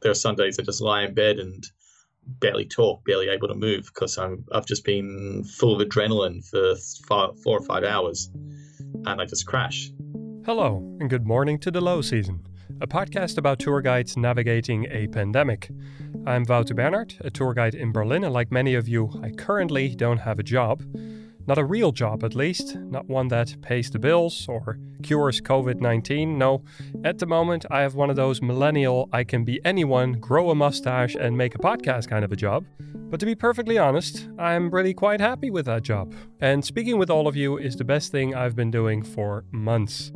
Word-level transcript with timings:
there 0.00 0.10
are 0.10 0.14
some 0.14 0.36
days 0.36 0.58
I 0.58 0.62
just 0.62 0.80
lie 0.80 1.04
in 1.04 1.14
bed 1.14 1.38
and 1.38 1.64
barely 2.40 2.66
talk, 2.66 3.04
barely 3.04 3.28
able 3.28 3.48
to 3.48 3.54
move 3.54 3.86
because 3.86 4.18
I'm 4.18 4.44
I've 4.52 4.66
just 4.66 4.84
been 4.84 5.44
full 5.44 5.80
of 5.80 5.86
adrenaline 5.86 6.46
for 6.48 6.74
five, 7.06 7.40
four 7.42 7.58
or 7.58 7.64
five 7.64 7.84
hours, 7.84 8.30
and 9.06 9.20
I 9.20 9.24
just 9.24 9.46
crash. 9.46 9.90
Hello, 10.44 10.96
and 11.00 11.10
good 11.10 11.26
morning 11.26 11.58
to 11.60 11.70
the 11.70 11.80
low 11.80 12.00
season, 12.00 12.46
a 12.80 12.86
podcast 12.86 13.38
about 13.38 13.58
tour 13.58 13.80
guides 13.80 14.16
navigating 14.16 14.86
a 14.90 15.06
pandemic. 15.08 15.70
I'm 16.26 16.44
Wouter 16.44 16.74
Bernhard, 16.74 17.14
a 17.20 17.30
tour 17.30 17.54
guide 17.54 17.74
in 17.74 17.92
Berlin, 17.92 18.24
and 18.24 18.32
like 18.32 18.52
many 18.52 18.74
of 18.74 18.88
you, 18.88 19.10
I 19.22 19.30
currently 19.30 19.94
don't 19.94 20.18
have 20.18 20.38
a 20.38 20.42
job. 20.42 20.82
Not 21.48 21.56
a 21.56 21.64
real 21.64 21.92
job, 21.92 22.24
at 22.24 22.34
least, 22.34 22.76
not 22.76 23.08
one 23.08 23.28
that 23.28 23.56
pays 23.62 23.90
the 23.90 23.98
bills 23.98 24.46
or 24.50 24.78
cures 25.02 25.40
COVID 25.40 25.80
19. 25.80 26.36
No, 26.36 26.62
at 27.04 27.16
the 27.16 27.24
moment, 27.24 27.64
I 27.70 27.80
have 27.80 27.94
one 27.94 28.10
of 28.10 28.16
those 28.16 28.42
millennial, 28.42 29.08
I 29.14 29.24
can 29.24 29.46
be 29.46 29.58
anyone, 29.64 30.12
grow 30.20 30.50
a 30.50 30.54
mustache, 30.54 31.14
and 31.14 31.38
make 31.38 31.54
a 31.54 31.58
podcast 31.58 32.06
kind 32.06 32.22
of 32.22 32.32
a 32.32 32.36
job. 32.36 32.66
But 32.94 33.18
to 33.20 33.24
be 33.24 33.34
perfectly 33.34 33.78
honest, 33.78 34.28
I'm 34.38 34.68
really 34.68 34.92
quite 34.92 35.20
happy 35.20 35.48
with 35.48 35.64
that 35.64 35.84
job. 35.84 36.12
And 36.38 36.62
speaking 36.62 36.98
with 36.98 37.08
all 37.08 37.26
of 37.26 37.34
you 37.34 37.56
is 37.56 37.76
the 37.76 37.84
best 37.84 38.12
thing 38.12 38.34
I've 38.34 38.54
been 38.54 38.70
doing 38.70 39.02
for 39.02 39.46
months. 39.50 40.12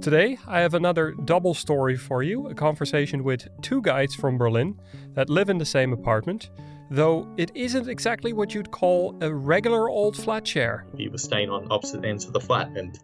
Today, 0.00 0.38
I 0.46 0.60
have 0.60 0.72
another 0.72 1.12
double 1.26 1.52
story 1.52 1.98
for 1.98 2.22
you 2.22 2.48
a 2.48 2.54
conversation 2.54 3.22
with 3.22 3.46
two 3.60 3.82
guides 3.82 4.14
from 4.14 4.38
Berlin 4.38 4.80
that 5.12 5.28
live 5.28 5.50
in 5.50 5.58
the 5.58 5.66
same 5.66 5.92
apartment 5.92 6.48
though 6.92 7.26
it 7.38 7.50
isn't 7.54 7.88
exactly 7.88 8.34
what 8.34 8.54
you'd 8.54 8.70
call 8.70 9.16
a 9.22 9.32
regular 9.32 9.88
old 9.88 10.14
flat 10.14 10.46
share. 10.46 10.84
We 10.92 11.08
were 11.08 11.16
staying 11.16 11.48
on 11.48 11.66
opposite 11.70 12.04
ends 12.04 12.26
of 12.26 12.34
the 12.34 12.40
flat 12.40 12.68
and 12.76 12.98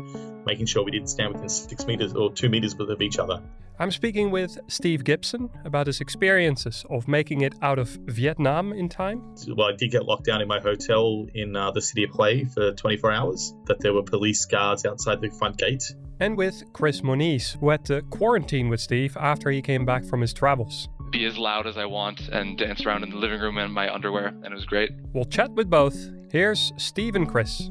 making 0.45 0.67
sure 0.67 0.85
we 0.85 0.91
didn't 0.91 1.09
stand 1.09 1.33
within 1.33 1.49
six 1.49 1.87
meters 1.87 2.13
or 2.13 2.31
two 2.31 2.51
meters 2.51 2.75
of 2.79 3.01
each 3.01 3.19
other. 3.19 3.43
I'm 3.79 3.91
speaking 3.91 4.31
with 4.31 4.59
Steve 4.67 5.05
Gibson 5.05 5.49
about 5.65 5.87
his 5.87 6.01
experiences 6.01 6.85
of 6.91 7.09
making 7.09 7.43
it 7.43 7.55
out 7.63 7.79
of 7.79 7.89
Vietnam 8.07 8.73
in 8.73 8.89
time. 8.91 9.23
Well, 9.47 9.69
I 9.69 9.77
did 9.77 9.91
get 9.91 10.05
locked 10.05 10.25
down 10.25 10.43
in 10.43 10.49
my 10.49 10.61
hotel 10.61 11.27
in 11.33 11.57
uh, 11.57 11.71
the 11.71 11.81
city 11.81 12.05
of 12.05 12.11
Hue 12.11 12.47
for 12.47 12.73
24 12.73 13.13
hours, 13.13 13.55
that 13.67 13.81
there 13.81 13.95
were 13.95 14.03
police 14.03 14.45
guards 14.45 14.85
outside 14.85 15.21
the 15.23 15.31
front 15.31 15.57
gate. 15.57 15.95
And 16.21 16.37
with 16.37 16.65
Chris 16.73 17.03
Moniz, 17.03 17.57
who 17.61 17.71
had 17.71 17.85
to 17.87 18.03
quarantine 18.03 18.69
with 18.69 18.81
Steve 18.81 19.17
after 19.19 19.51
he 19.51 19.63
came 19.63 19.87
back 19.87 20.05
from 20.05 20.21
his 20.21 20.35
travels 20.35 20.89
be 21.11 21.25
as 21.25 21.39
loud 21.39 21.67
as 21.67 21.77
I 21.77 21.87
want 21.87 22.29
and 22.29 22.59
dance 22.59 22.85
around 22.85 23.03
in 23.03 23.11
the 23.11 23.17
living 23.17 23.41
room 23.41 23.59
in 23.59 23.71
my 23.71 23.93
underwear, 23.93 24.27
and 24.29 24.47
it 24.47 24.55
was 24.55 24.67
great. 24.67 24.91
We'll 25.13 25.25
chat 25.25 25.51
with 25.53 25.71
both. 25.71 25.97
Here's 26.31 26.73
Steve 26.77 27.17
and 27.17 27.29
Chris. 27.29 27.71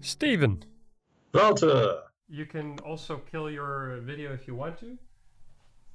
Steven. 0.00 0.64
Walter. 1.32 2.00
You 2.28 2.46
can 2.46 2.78
also 2.80 3.20
kill 3.30 3.50
your 3.50 4.00
video 4.02 4.32
if 4.32 4.46
you 4.46 4.54
want 4.54 4.78
to. 4.80 4.96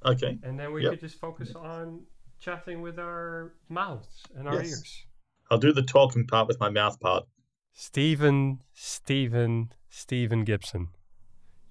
Okay. 0.04 0.38
And 0.42 0.58
then 0.58 0.72
we 0.72 0.82
yep. 0.82 0.92
could 0.92 1.00
just 1.00 1.18
focus 1.18 1.54
on 1.54 2.02
chatting 2.40 2.80
with 2.80 2.98
our 2.98 3.52
mouths 3.68 4.22
and 4.36 4.48
our 4.48 4.54
yes. 4.54 4.70
ears. 4.70 5.06
I'll 5.50 5.58
do 5.58 5.72
the 5.72 5.82
talking 5.82 6.26
part 6.26 6.48
with 6.48 6.60
my 6.60 6.70
mouth 6.70 6.98
part. 7.00 7.24
Stephen, 7.72 8.60
Stephen, 8.72 9.72
Stephen 9.88 10.44
Gibson. 10.44 10.88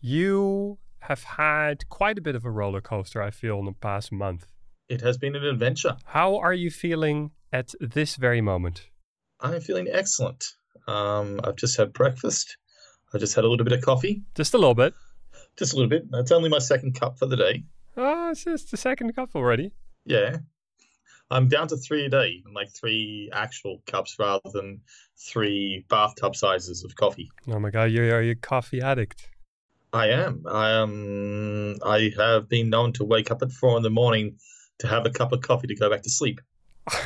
You 0.02 0.78
have 1.10 1.24
had 1.24 1.90
quite 1.90 2.20
a 2.20 2.22
bit 2.22 2.36
of 2.36 2.46
a 2.46 2.52
roller 2.52 2.82
coaster, 2.82 3.22
I 3.22 3.32
feel, 3.32 3.58
in 3.58 3.66
the 3.66 3.72
past 3.72 4.12
month. 4.12 4.46
It 4.88 5.02
has 5.02 5.18
been 5.18 5.36
an 5.36 5.44
adventure. 5.44 5.98
How 6.06 6.38
are 6.38 6.54
you 6.54 6.70
feeling 6.70 7.32
at 7.52 7.74
this 7.82 8.16
very 8.16 8.42
moment? 8.42 8.88
I'm 9.40 9.60
feeling 9.60 9.88
excellent. 9.92 10.54
Um, 10.88 11.42
I've 11.44 11.56
just 11.56 11.78
had 11.78 11.94
breakfast. 11.94 12.58
I 13.12 13.18
just 13.18 13.34
had 13.34 13.44
a 13.44 13.48
little 13.48 13.64
bit 13.64 13.74
of 13.74 13.82
coffee. 13.82 14.22
Just 14.36 14.54
a 14.54 14.60
little 14.60 14.76
bit. 14.76 14.94
Just 15.58 15.74
a 15.74 15.78
little 15.78 15.90
bit. 15.90 16.06
It's 16.14 16.32
only 16.32 16.50
my 16.50 16.60
second 16.60 16.94
cup 16.94 17.18
for 17.18 17.26
the 17.26 17.36
day. 17.36 17.64
Oh, 17.98 18.30
it's 18.30 18.44
just 18.44 18.70
the 18.70 18.78
second 18.78 19.16
cup 19.16 19.32
already. 19.36 19.72
Yeah. 20.06 20.38
I'm 21.32 21.48
down 21.48 21.68
to 21.70 21.78
three 21.78 22.06
a 22.06 22.10
day, 22.10 22.44
like 22.54 22.70
three 22.72 23.32
actual 23.34 23.82
cups 23.88 24.16
rather 24.20 24.50
than 24.54 24.82
three 25.18 25.86
bathtub 25.90 26.36
sizes 26.36 26.84
of 26.84 26.96
coffee. 26.96 27.32
Oh 27.48 27.60
my 27.60 27.72
god, 27.72 27.86
you 27.86 28.04
are 28.14 28.22
you 28.22 28.32
a 28.32 28.36
coffee 28.36 28.82
addict? 28.82 29.28
I 29.92 30.10
am. 30.10 30.44
I 30.48 30.72
am. 30.72 31.78
I 31.84 32.12
have 32.18 32.48
been 32.48 32.70
known 32.70 32.94
to 32.94 33.04
wake 33.04 33.32
up 33.32 33.42
at 33.42 33.52
four 33.52 33.76
in 33.78 33.84
the 33.84 33.90
morning 33.90 34.38
to 34.80 34.88
have 34.88 35.06
a 35.06 35.10
cup 35.10 35.32
of 35.32 35.42
coffee 35.42 35.68
to 35.68 35.76
go 35.76 35.90
back 35.90 36.04
to 36.04 36.10
sleep. 36.10 36.42
oh 36.92 37.02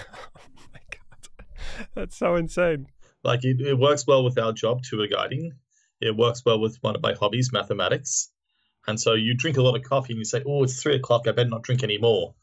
my 0.74 0.82
god, 0.92 1.48
that's 1.96 2.18
so 2.18 2.36
insane. 2.36 2.88
Like 3.24 3.46
it, 3.46 3.62
it 3.62 3.78
works 3.78 4.06
well 4.06 4.24
with 4.24 4.38
our 4.38 4.52
job, 4.52 4.84
tour 4.84 5.08
guiding. 5.08 5.54
It 6.02 6.16
works 6.16 6.44
well 6.46 6.60
with 6.60 6.78
one 6.82 6.96
of 6.96 7.02
my 7.02 7.14
hobbies, 7.14 7.54
mathematics. 7.54 8.30
And 8.86 9.00
so 9.00 9.14
you 9.14 9.34
drink 9.34 9.56
a 9.56 9.62
lot 9.62 9.78
of 9.78 9.84
coffee 9.84 10.12
and 10.12 10.20
you 10.20 10.26
say, 10.26 10.44
"Oh, 10.46 10.64
it's 10.64 10.82
three 10.82 10.96
o'clock. 10.96 11.28
I 11.28 11.32
better 11.32 11.50
not 11.50 11.64
drink 11.64 11.84
any 11.84 11.98
more." 11.98 12.36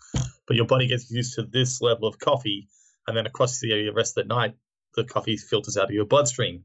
But 0.47 0.57
your 0.57 0.67
body 0.67 0.87
gets 0.87 1.11
used 1.11 1.35
to 1.35 1.43
this 1.43 1.83
level 1.83 2.09
of 2.09 2.19
coffee, 2.19 2.69
and 3.07 3.15
then 3.15 3.27
across 3.27 3.61
the 3.61 3.91
rest 3.91 4.17
of 4.17 4.27
the 4.27 4.35
night, 4.35 4.57
the 4.95 5.05
coffee 5.05 5.37
filters 5.37 5.77
out 5.77 5.85
of 5.85 5.91
your 5.91 6.07
bloodstream. 6.07 6.65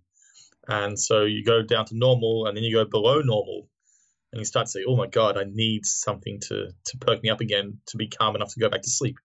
And 0.68 1.00
so 1.00 1.24
you 1.24 1.44
go 1.44 1.62
down 1.62 1.86
to 1.86 1.98
normal 1.98 2.48
and 2.48 2.56
then 2.56 2.64
you 2.64 2.76
go 2.76 2.86
below 2.86 3.22
normal 3.22 3.70
and 4.32 4.40
you 4.40 4.46
start 4.46 4.68
to 4.68 4.72
say, 4.72 4.84
oh 4.88 4.96
my 4.96 5.08
God, 5.08 5.38
I 5.38 5.46
need 5.48 5.86
something 5.86 6.40
to, 6.42 6.68
to 6.86 6.98
perk 6.98 7.24
me 7.24 7.30
up 7.30 7.42
again 7.42 7.80
to 7.88 7.98
be 7.98 8.08
calm 8.08 8.36
enough 8.36 8.54
to 8.54 8.60
go 8.60 8.70
back 8.70 8.82
to 8.82 8.90
sleep. 8.90 9.18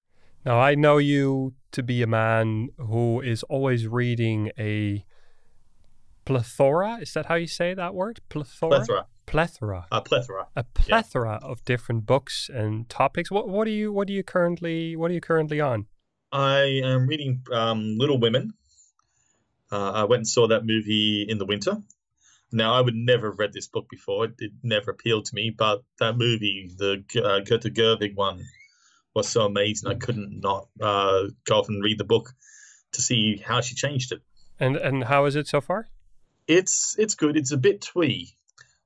Now, 0.44 0.58
I 0.58 0.74
know 0.74 0.98
you 0.98 1.54
to 1.72 1.82
be 1.82 2.02
a 2.02 2.06
man 2.06 2.68
who 2.78 3.20
is 3.20 3.42
always 3.44 3.86
reading 3.86 4.50
a 4.58 5.04
plethora. 6.24 6.98
Is 7.00 7.12
that 7.14 7.26
how 7.26 7.34
you 7.34 7.46
say 7.46 7.74
that 7.74 7.94
word? 7.94 8.20
Plethora? 8.28 8.70
Plethora. 8.70 9.06
Plethora. 9.26 9.86
A 9.92 10.00
plethora. 10.00 10.46
A 10.56 10.64
plethora 10.64 11.38
yeah. 11.42 11.48
of 11.48 11.64
different 11.64 12.06
books 12.06 12.50
and 12.52 12.88
topics. 12.88 13.30
What 13.30 13.48
what 13.48 13.66
are 13.68 13.70
you 13.70 13.92
what 13.92 14.08
are 14.08 14.12
you 14.12 14.24
currently 14.24 14.96
what 14.96 15.10
are 15.10 15.14
you 15.14 15.20
currently 15.20 15.60
on? 15.60 15.86
I 16.32 16.80
am 16.84 17.06
reading 17.06 17.42
um, 17.52 17.96
Little 17.98 18.18
Women 18.18 18.54
uh, 19.72 19.92
I 19.92 20.04
went 20.04 20.20
and 20.20 20.28
saw 20.28 20.48
that 20.48 20.66
movie 20.66 21.26
in 21.28 21.38
the 21.38 21.46
winter. 21.46 21.78
Now, 22.52 22.74
I 22.74 22.80
would 22.80 22.96
never 22.96 23.30
have 23.30 23.38
read 23.38 23.52
this 23.52 23.68
book 23.68 23.88
before. 23.88 24.24
It, 24.24 24.34
it 24.38 24.52
never 24.62 24.90
appealed 24.90 25.26
to 25.26 25.34
me, 25.34 25.50
but 25.50 25.84
that 26.00 26.16
movie, 26.16 26.70
the 26.76 27.04
uh, 27.22 27.40
Greta 27.40 27.70
Gerwig 27.70 28.16
one, 28.16 28.44
was 29.14 29.28
so 29.28 29.44
amazing. 29.44 29.90
I 29.90 29.94
couldn't 29.94 30.40
not 30.40 30.68
uh, 30.80 31.24
go 31.44 31.58
off 31.58 31.68
and 31.68 31.82
read 31.82 31.98
the 31.98 32.04
book 32.04 32.32
to 32.92 33.02
see 33.02 33.36
how 33.36 33.60
she 33.60 33.74
changed 33.74 34.12
it. 34.12 34.20
And 34.58 34.76
and 34.76 35.04
how 35.04 35.24
is 35.24 35.36
it 35.36 35.46
so 35.46 35.60
far? 35.60 35.88
It's 36.46 36.96
it's 36.98 37.14
good. 37.14 37.36
It's 37.36 37.52
a 37.52 37.56
bit 37.56 37.80
twee. 37.80 38.34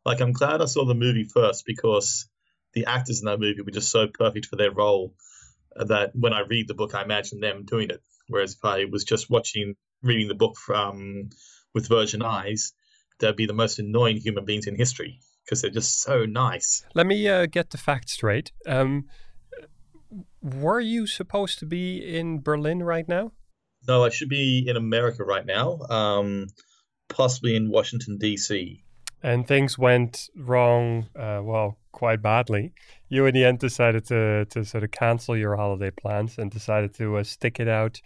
Like 0.05 0.21
I'm 0.21 0.33
glad 0.33 0.61
I 0.61 0.67
saw 0.67 0.85
the 0.85 0.95
movie 0.95 1.25
first 1.25 1.65
because 1.67 2.27
the 2.75 2.87
actors 2.87 3.21
in 3.21 3.27
that 3.27 3.41
movie 3.41 3.63
were 3.63 3.71
just 3.71 3.91
so 3.91 4.07
perfect 4.07 4.47
for 4.47 4.57
their 4.57 4.71
role 4.71 5.15
that 5.75 6.15
when 6.15 6.33
I 6.33 6.41
read 6.41 6.69
the 6.69 6.75
book, 6.75 6.95
I 6.95 7.03
imagine 7.03 7.41
them 7.41 7.65
doing 7.65 7.91
it. 7.91 8.03
Whereas 8.29 8.55
if 8.55 8.65
I 8.65 8.85
was 8.85 9.05
just 9.05 9.31
watching 9.31 9.77
reading 10.05 10.29
the 10.29 10.35
book 10.35 10.57
from 10.57 11.31
with 11.75 11.89
virgin 11.89 12.23
eyes, 12.23 12.73
they'd 13.19 13.37
be 13.37 13.47
the 13.47 13.53
most 13.53 13.79
annoying 13.79 14.19
human 14.19 14.45
beings 14.45 14.67
in 14.67 14.77
history 14.77 15.21
because 15.45 15.63
they're 15.63 15.71
just 15.71 16.01
so 16.01 16.25
nice. 16.25 16.85
Let 16.95 17.07
me 17.07 17.29
uh, 17.29 17.47
get 17.47 17.71
the 17.71 17.79
facts 17.79 18.13
straight. 18.13 18.53
Um, 18.67 19.07
were 20.41 20.81
you 20.81 21.07
supposed 21.07 21.59
to 21.59 21.67
be 21.67 21.99
in 21.99 22.41
Berlin 22.41 22.83
right 22.83 23.09
now? 23.09 23.33
No, 23.87 24.05
I 24.05 24.11
should 24.11 24.29
be 24.29 24.65
in 24.67 24.77
America 24.77 25.25
right 25.25 25.45
now, 25.45 25.81
um, 25.91 26.47
possibly 27.09 27.57
in 27.57 27.69
Washington, 27.69 28.17
D.C. 28.17 28.83
And 29.23 29.47
things 29.47 29.79
went 29.79 30.29
wrong, 30.37 31.09
uh, 31.19 31.41
well, 31.43 31.79
quite 31.93 32.23
badly. 32.23 32.73
You, 33.09 33.27
in 33.27 33.35
the 33.35 33.45
end, 33.45 33.59
decided 33.59 34.07
to, 34.07 34.47
to 34.47 34.65
sort 34.65 34.85
of 34.85 34.91
cancel 34.91 35.37
your 35.37 35.57
holiday 35.57 35.91
plans 35.91 36.39
and 36.39 36.51
decided 36.51 36.95
to 36.95 37.19
uh, 37.19 37.25
stick 37.25 37.61
it 37.61 37.69
out 37.69 38.01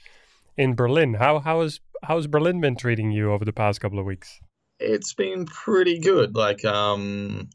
in 0.56 0.74
Berlin. 0.74 1.14
How 1.14 1.38
how 1.38 1.60
is 1.62 1.80
how's 2.02 2.26
Berlin 2.26 2.60
been 2.60 2.76
treating 2.76 3.10
you 3.10 3.32
over 3.32 3.44
the 3.44 3.52
past 3.52 3.80
couple 3.80 3.98
of 3.98 4.06
weeks? 4.06 4.40
It's 4.80 5.14
been 5.14 5.46
pretty 5.46 6.00
good. 6.00 6.34
Like 6.34 6.64
um, 6.64 7.50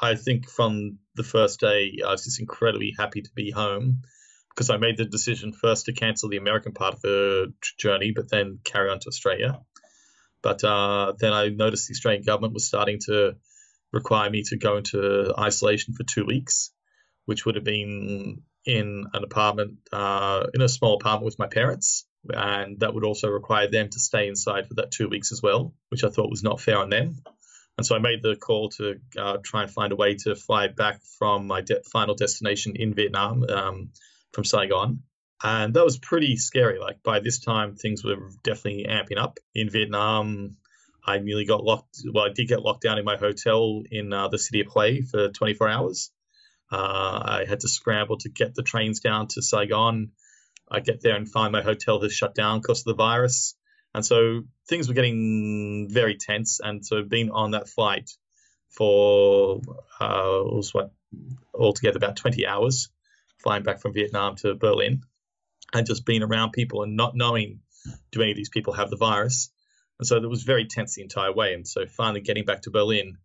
I 0.00 0.14
think 0.14 0.48
from 0.48 0.98
the 1.14 1.24
first 1.24 1.60
day, 1.60 1.98
I 2.06 2.10
was 2.10 2.24
just 2.24 2.40
incredibly 2.40 2.94
happy 2.96 3.22
to 3.22 3.30
be 3.34 3.50
home 3.50 4.02
because 4.50 4.70
I 4.70 4.76
made 4.76 4.96
the 4.96 5.04
decision 5.04 5.52
first 5.52 5.86
to 5.86 5.92
cancel 5.92 6.28
the 6.28 6.36
American 6.36 6.72
part 6.72 6.94
of 6.94 7.00
the 7.00 7.54
journey, 7.78 8.12
but 8.14 8.30
then 8.30 8.58
carry 8.64 8.90
on 8.90 9.00
to 9.00 9.08
Australia. 9.08 9.60
But 10.42 10.62
uh, 10.64 11.14
then 11.18 11.32
I 11.32 11.48
noticed 11.48 11.88
the 11.88 11.94
Australian 11.94 12.24
government 12.24 12.54
was 12.54 12.66
starting 12.66 12.98
to 13.06 13.36
require 13.92 14.30
me 14.30 14.42
to 14.44 14.56
go 14.56 14.76
into 14.76 15.32
isolation 15.38 15.94
for 15.94 16.02
two 16.04 16.24
weeks, 16.24 16.70
which 17.26 17.46
would 17.46 17.54
have 17.54 17.64
been 17.64 18.42
in 18.64 19.04
an 19.12 19.24
apartment, 19.24 19.78
uh, 19.92 20.46
in 20.54 20.60
a 20.60 20.68
small 20.68 20.94
apartment 20.94 21.26
with 21.26 21.38
my 21.38 21.46
parents 21.46 22.06
and 22.28 22.80
that 22.80 22.94
would 22.94 23.04
also 23.04 23.28
require 23.28 23.68
them 23.68 23.88
to 23.88 23.98
stay 23.98 24.28
inside 24.28 24.68
for 24.68 24.74
that 24.74 24.90
two 24.90 25.08
weeks 25.08 25.32
as 25.32 25.42
well, 25.42 25.74
which 25.88 26.04
I 26.04 26.08
thought 26.08 26.30
was 26.30 26.42
not 26.42 26.60
fair 26.60 26.78
on 26.78 26.90
them. 26.90 27.16
And 27.78 27.86
so 27.86 27.96
I 27.96 27.98
made 27.98 28.22
the 28.22 28.36
call 28.36 28.68
to 28.70 29.00
uh, 29.18 29.38
try 29.42 29.62
and 29.62 29.70
find 29.70 29.92
a 29.92 29.96
way 29.96 30.14
to 30.16 30.36
fly 30.36 30.68
back 30.68 31.00
from 31.18 31.46
my 31.46 31.62
de- 31.62 31.82
final 31.90 32.14
destination 32.14 32.76
in 32.76 32.94
Vietnam 32.94 33.44
um, 33.44 33.90
from 34.32 34.44
Saigon. 34.44 35.02
And 35.42 35.74
that 35.74 35.84
was 35.84 35.98
pretty 35.98 36.36
scary. 36.36 36.78
Like 36.78 37.02
by 37.02 37.20
this 37.20 37.40
time, 37.40 37.74
things 37.74 38.04
were 38.04 38.16
definitely 38.44 38.86
amping 38.88 39.18
up. 39.18 39.38
In 39.54 39.70
Vietnam, 39.70 40.56
I 41.04 41.18
nearly 41.18 41.46
got 41.46 41.64
locked. 41.64 42.02
Well, 42.12 42.24
I 42.24 42.32
did 42.32 42.46
get 42.46 42.62
locked 42.62 42.82
down 42.82 42.98
in 42.98 43.04
my 43.04 43.16
hotel 43.16 43.82
in 43.90 44.12
uh, 44.12 44.28
the 44.28 44.38
city 44.38 44.60
of 44.60 44.68
Hue 44.72 45.02
for 45.02 45.30
24 45.30 45.68
hours. 45.68 46.10
Uh, 46.70 47.20
I 47.24 47.44
had 47.48 47.60
to 47.60 47.68
scramble 47.68 48.18
to 48.18 48.28
get 48.28 48.54
the 48.54 48.62
trains 48.62 49.00
down 49.00 49.28
to 49.28 49.42
Saigon. 49.42 50.12
I 50.72 50.80
get 50.80 51.02
there 51.02 51.16
and 51.16 51.30
find 51.30 51.52
my 51.52 51.62
hotel 51.62 52.00
has 52.00 52.12
shut 52.12 52.34
down 52.34 52.60
because 52.60 52.80
of 52.80 52.84
the 52.86 52.94
virus. 52.94 53.54
And 53.94 54.04
so 54.04 54.42
things 54.68 54.88
were 54.88 54.94
getting 54.94 55.88
very 55.90 56.16
tense. 56.16 56.60
And 56.62 56.84
so 56.84 57.02
being 57.02 57.30
on 57.30 57.50
that 57.50 57.68
flight 57.68 58.10
for 58.70 59.60
uh, 60.00 60.40
what 60.72 60.92
altogether 61.54 61.98
about 61.98 62.16
20 62.16 62.46
hours, 62.46 62.88
flying 63.42 63.62
back 63.62 63.80
from 63.80 63.92
Vietnam 63.92 64.36
to 64.36 64.54
Berlin, 64.54 65.02
and 65.74 65.86
just 65.86 66.06
being 66.06 66.22
around 66.22 66.52
people 66.52 66.82
and 66.82 66.96
not 66.96 67.14
knowing 67.14 67.60
do 68.10 68.22
any 68.22 68.30
of 68.30 68.36
these 68.36 68.48
people 68.48 68.72
have 68.72 68.88
the 68.88 68.96
virus. 68.96 69.50
And 69.98 70.06
so 70.06 70.16
it 70.16 70.28
was 70.28 70.42
very 70.42 70.64
tense 70.64 70.94
the 70.94 71.02
entire 71.02 71.32
way. 71.32 71.52
And 71.52 71.68
so 71.68 71.86
finally 71.86 72.20
getting 72.20 72.46
back 72.46 72.62
to 72.62 72.70
Berlin, 72.70 73.18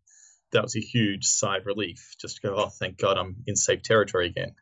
that 0.52 0.64
was 0.64 0.76
a 0.76 0.82
huge 0.82 1.26
sigh 1.26 1.58
of 1.58 1.66
relief 1.66 2.16
just 2.20 2.38
to 2.38 2.48
go, 2.48 2.56
oh, 2.56 2.70
thank 2.70 2.98
God 2.98 3.18
I'm 3.18 3.38
in 3.48 3.56
safe 3.56 3.84
territory 3.84 4.28
again. 4.28 4.56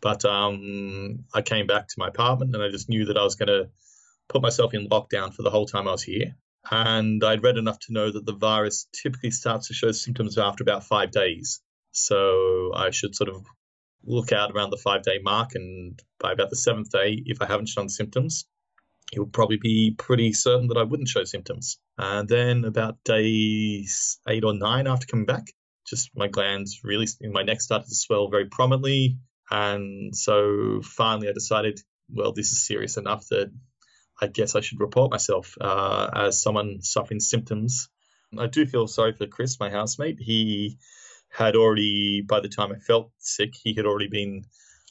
But 0.00 0.24
um, 0.24 1.24
I 1.34 1.42
came 1.42 1.66
back 1.66 1.88
to 1.88 1.94
my 1.98 2.08
apartment 2.08 2.54
and 2.54 2.62
I 2.62 2.70
just 2.70 2.88
knew 2.88 3.06
that 3.06 3.18
I 3.18 3.24
was 3.24 3.34
going 3.34 3.48
to 3.48 3.68
put 4.28 4.42
myself 4.42 4.74
in 4.74 4.88
lockdown 4.88 5.34
for 5.34 5.42
the 5.42 5.50
whole 5.50 5.66
time 5.66 5.88
I 5.88 5.92
was 5.92 6.02
here. 6.02 6.36
And 6.70 7.22
I'd 7.24 7.42
read 7.42 7.56
enough 7.56 7.78
to 7.80 7.92
know 7.92 8.10
that 8.10 8.26
the 8.26 8.34
virus 8.34 8.86
typically 8.92 9.30
starts 9.30 9.68
to 9.68 9.74
show 9.74 9.92
symptoms 9.92 10.38
after 10.38 10.62
about 10.62 10.84
five 10.84 11.10
days. 11.10 11.60
So 11.92 12.72
I 12.74 12.90
should 12.90 13.16
sort 13.16 13.30
of 13.30 13.44
look 14.04 14.32
out 14.32 14.52
around 14.52 14.70
the 14.70 14.76
five 14.76 15.02
day 15.02 15.18
mark. 15.22 15.54
And 15.54 16.00
by 16.18 16.32
about 16.32 16.50
the 16.50 16.56
seventh 16.56 16.90
day, 16.90 17.22
if 17.26 17.40
I 17.40 17.46
haven't 17.46 17.68
shown 17.68 17.88
symptoms, 17.88 18.46
it 19.12 19.20
would 19.20 19.32
probably 19.32 19.56
be 19.56 19.94
pretty 19.96 20.32
certain 20.32 20.68
that 20.68 20.76
I 20.76 20.82
wouldn't 20.82 21.08
show 21.08 21.24
symptoms. 21.24 21.78
And 21.96 22.28
then 22.28 22.64
about 22.64 23.02
day 23.04 23.86
eight 24.28 24.44
or 24.44 24.54
nine 24.54 24.86
after 24.86 25.06
coming 25.06 25.26
back, 25.26 25.46
just 25.86 26.10
my 26.14 26.28
glands 26.28 26.80
really, 26.84 27.06
my 27.22 27.42
neck 27.42 27.60
started 27.60 27.88
to 27.88 27.94
swell 27.94 28.28
very 28.28 28.46
prominently. 28.46 29.18
And 29.50 30.14
so 30.14 30.80
finally 30.82 31.28
I 31.28 31.32
decided, 31.32 31.80
well, 32.10 32.32
this 32.32 32.52
is 32.52 32.66
serious 32.66 32.96
enough 32.96 33.26
that 33.28 33.50
I 34.20 34.26
guess 34.26 34.54
I 34.54 34.60
should 34.60 34.80
report 34.80 35.10
myself 35.10 35.56
uh, 35.60 36.10
as 36.14 36.42
someone 36.42 36.82
suffering 36.82 37.20
symptoms. 37.20 37.88
I 38.36 38.46
do 38.46 38.66
feel 38.66 38.86
sorry 38.86 39.12
for 39.12 39.26
Chris, 39.26 39.58
my 39.60 39.70
housemate. 39.70 40.18
He 40.20 40.78
had 41.30 41.56
already, 41.56 42.22
by 42.22 42.40
the 42.40 42.48
time 42.48 42.72
I 42.72 42.78
felt 42.78 43.10
sick, 43.18 43.54
he 43.54 43.74
had 43.74 43.86
already 43.86 44.08
been 44.08 44.44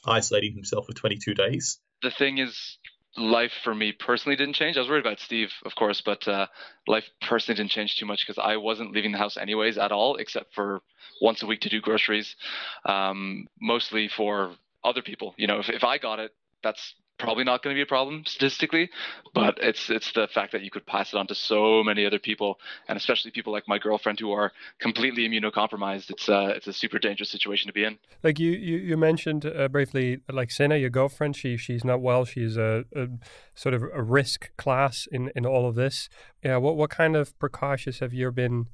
isolating 0.04 0.54
himself 0.54 0.86
for 0.86 0.92
22 0.92 1.34
days. 1.34 1.78
The 2.02 2.10
thing 2.10 2.38
is, 2.38 2.77
life 3.18 3.52
for 3.64 3.74
me 3.74 3.92
personally 3.92 4.36
didn't 4.36 4.54
change. 4.54 4.76
I 4.76 4.80
was 4.80 4.88
worried 4.88 5.04
about 5.04 5.20
Steve, 5.20 5.50
of 5.64 5.74
course, 5.74 6.00
but 6.00 6.26
uh, 6.28 6.46
life 6.86 7.04
personally 7.20 7.56
didn't 7.56 7.70
change 7.70 7.96
too 7.96 8.06
much 8.06 8.24
because 8.26 8.42
I 8.42 8.56
wasn't 8.56 8.92
leaving 8.92 9.12
the 9.12 9.18
house 9.18 9.36
anyways 9.36 9.78
at 9.78 9.92
all, 9.92 10.16
except 10.16 10.54
for 10.54 10.80
once 11.20 11.42
a 11.42 11.46
week 11.46 11.60
to 11.62 11.68
do 11.68 11.80
groceries, 11.80 12.36
um, 12.84 13.46
mostly 13.60 14.08
for 14.08 14.54
other 14.84 15.02
people. 15.02 15.34
You 15.36 15.46
know, 15.46 15.58
if, 15.58 15.68
if 15.68 15.84
I 15.84 15.98
got 15.98 16.18
it, 16.18 16.32
that's 16.62 16.94
probably 17.18 17.44
not 17.44 17.62
going 17.62 17.74
to 17.74 17.78
be 17.78 17.82
a 17.82 17.86
problem 17.86 18.24
statistically, 18.26 18.90
but 19.34 19.58
it's 19.60 19.90
it's 19.90 20.12
the 20.12 20.28
fact 20.28 20.52
that 20.52 20.62
you 20.62 20.70
could 20.70 20.86
pass 20.86 21.12
it 21.12 21.16
on 21.16 21.26
to 21.26 21.34
so 21.34 21.82
many 21.82 22.06
other 22.06 22.18
people, 22.18 22.58
and 22.88 22.96
especially 22.96 23.30
people 23.30 23.52
like 23.52 23.66
my 23.66 23.78
girlfriend 23.78 24.20
who 24.20 24.32
are 24.32 24.52
completely 24.78 25.28
immunocompromised. 25.28 26.10
It's 26.10 26.28
uh, 26.28 26.52
it's 26.56 26.66
a 26.66 26.72
super 26.72 26.98
dangerous 26.98 27.30
situation 27.30 27.66
to 27.66 27.72
be 27.72 27.84
in. 27.84 27.98
Like 28.22 28.38
you 28.38 28.52
you, 28.52 28.78
you 28.78 28.96
mentioned 28.96 29.44
uh, 29.44 29.68
briefly, 29.68 30.20
like 30.30 30.50
Sina, 30.50 30.76
your 30.76 30.90
girlfriend, 30.90 31.36
she 31.36 31.56
she's 31.56 31.84
not 31.84 32.00
well. 32.00 32.24
She's 32.24 32.56
a, 32.56 32.84
a, 32.94 33.08
sort 33.54 33.74
of 33.74 33.82
a 33.82 34.02
risk 34.02 34.56
class 34.56 35.06
in 35.10 35.30
in 35.34 35.44
all 35.44 35.68
of 35.68 35.74
this. 35.74 36.08
Yeah, 36.42 36.56
what 36.58 36.76
what 36.76 36.90
kind 36.90 37.16
of 37.16 37.38
precautions 37.38 37.98
have 37.98 38.12
you 38.12 38.30
been? 38.32 38.68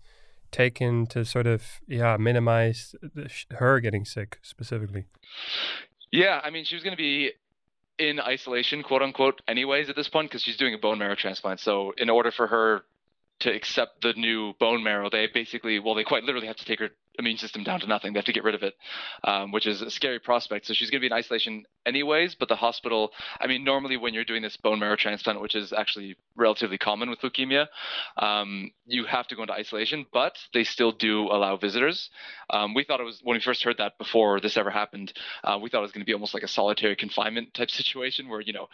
taken 0.51 1.05
to 1.05 1.25
sort 1.25 1.49
of 1.49 1.81
yeah 1.89 2.17
minimize 2.17 2.95
her 3.59 3.81
getting 3.81 4.05
sick 4.05 4.39
specifically 4.41 5.05
yeah 6.13 6.41
i 6.45 6.51
mean 6.51 6.65
she 6.65 6.77
was 6.77 6.85
going 6.85 6.93
to 6.93 7.03
be 7.03 7.33
in 7.99 8.21
isolation, 8.21 8.83
quote 8.83 9.03
unquote, 9.03 9.41
anyways 9.47 9.89
at 9.89 9.97
this 9.97 10.09
point 10.09 10.31
because 10.31 10.43
she's 10.43 10.57
doing 10.57 10.75
a 10.75 10.79
bone 10.79 10.99
marrow 10.99 11.15
transplant. 11.15 11.61
So 11.61 11.93
in 11.97 12.11
order 12.11 12.31
for 12.31 12.47
her 12.47 12.83
to 13.41 13.53
accept 13.55 14.03
the 14.03 14.13
new 14.15 14.55
bone 14.55 14.83
marrow, 14.83 15.11
they 15.11 15.27
basically, 15.33 15.79
well, 15.79 15.95
they 15.95 16.05
quite 16.05 16.25
literally 16.25 16.47
have 16.47 16.57
to 16.57 16.65
take 16.65 16.81
her 16.81 16.91
immune 17.19 17.37
system 17.37 17.63
down 17.63 17.81
to 17.81 17.87
nothing. 17.87 18.13
They 18.13 18.19
have 18.19 18.25
to 18.27 18.33
get 18.33 18.45
rid 18.45 18.55
of 18.55 18.63
it, 18.63 18.75
um, 19.23 19.53
which 19.53 19.67
is 19.67 19.83
a 19.83 19.91
scary 19.91 20.19
prospect. 20.19 20.67
So 20.67 20.75
she's 20.75 20.91
going 20.91 21.01
to 21.01 21.09
be 21.09 21.13
in 21.13 21.19
isolation 21.19 21.65
anyways. 21.87 22.35
But 22.35 22.49
the 22.49 22.57
hospital, 22.57 23.13
I 23.41 23.47
mean, 23.47 23.65
normally 23.65 23.97
when 23.97 24.15
you're 24.15 24.25
doing 24.25 24.43
this 24.43 24.57
bone 24.57 24.79
marrow 24.79 24.97
transplant, 24.97 25.41
which 25.41 25.55
is 25.55 25.73
actually 25.73 26.17
relatively 26.37 26.79
common 26.79 27.11
with 27.11 27.21
leukemia, 27.21 27.67
um, 28.17 28.71
you 28.87 29.05
have 29.05 29.27
to 29.29 29.37
go 29.37 29.43
into 29.43 29.55
isolation. 29.55 30.07
But 30.13 30.37
they 30.53 30.65
still 30.65 30.93
do 30.93 31.29
allow 31.29 31.57
visitors. 31.57 32.11
Um, 32.51 32.75
we 32.75 32.85
thought 32.85 33.01
it 33.01 33.05
was 33.05 33.21
when 33.23 33.37
we 33.37 33.41
first 33.41 33.63
heard 33.63 33.79
that 33.79 33.99
before 33.99 34.41
this 34.41 34.57
ever 34.57 34.71
happened. 34.71 35.13
Uh, 35.43 35.59
we 35.61 35.71
thought 35.71 35.79
it 35.79 35.83
was 35.83 35.93
going 35.93 36.03
to 36.03 36.07
be 36.07 36.15
almost 36.15 36.35
like 36.35 36.43
a 36.43 36.49
solitary 36.49 36.97
confinement 36.97 37.55
type 37.55 37.71
situation 37.85 38.29
where 38.29 38.41
you 38.41 38.53
know 38.53 38.69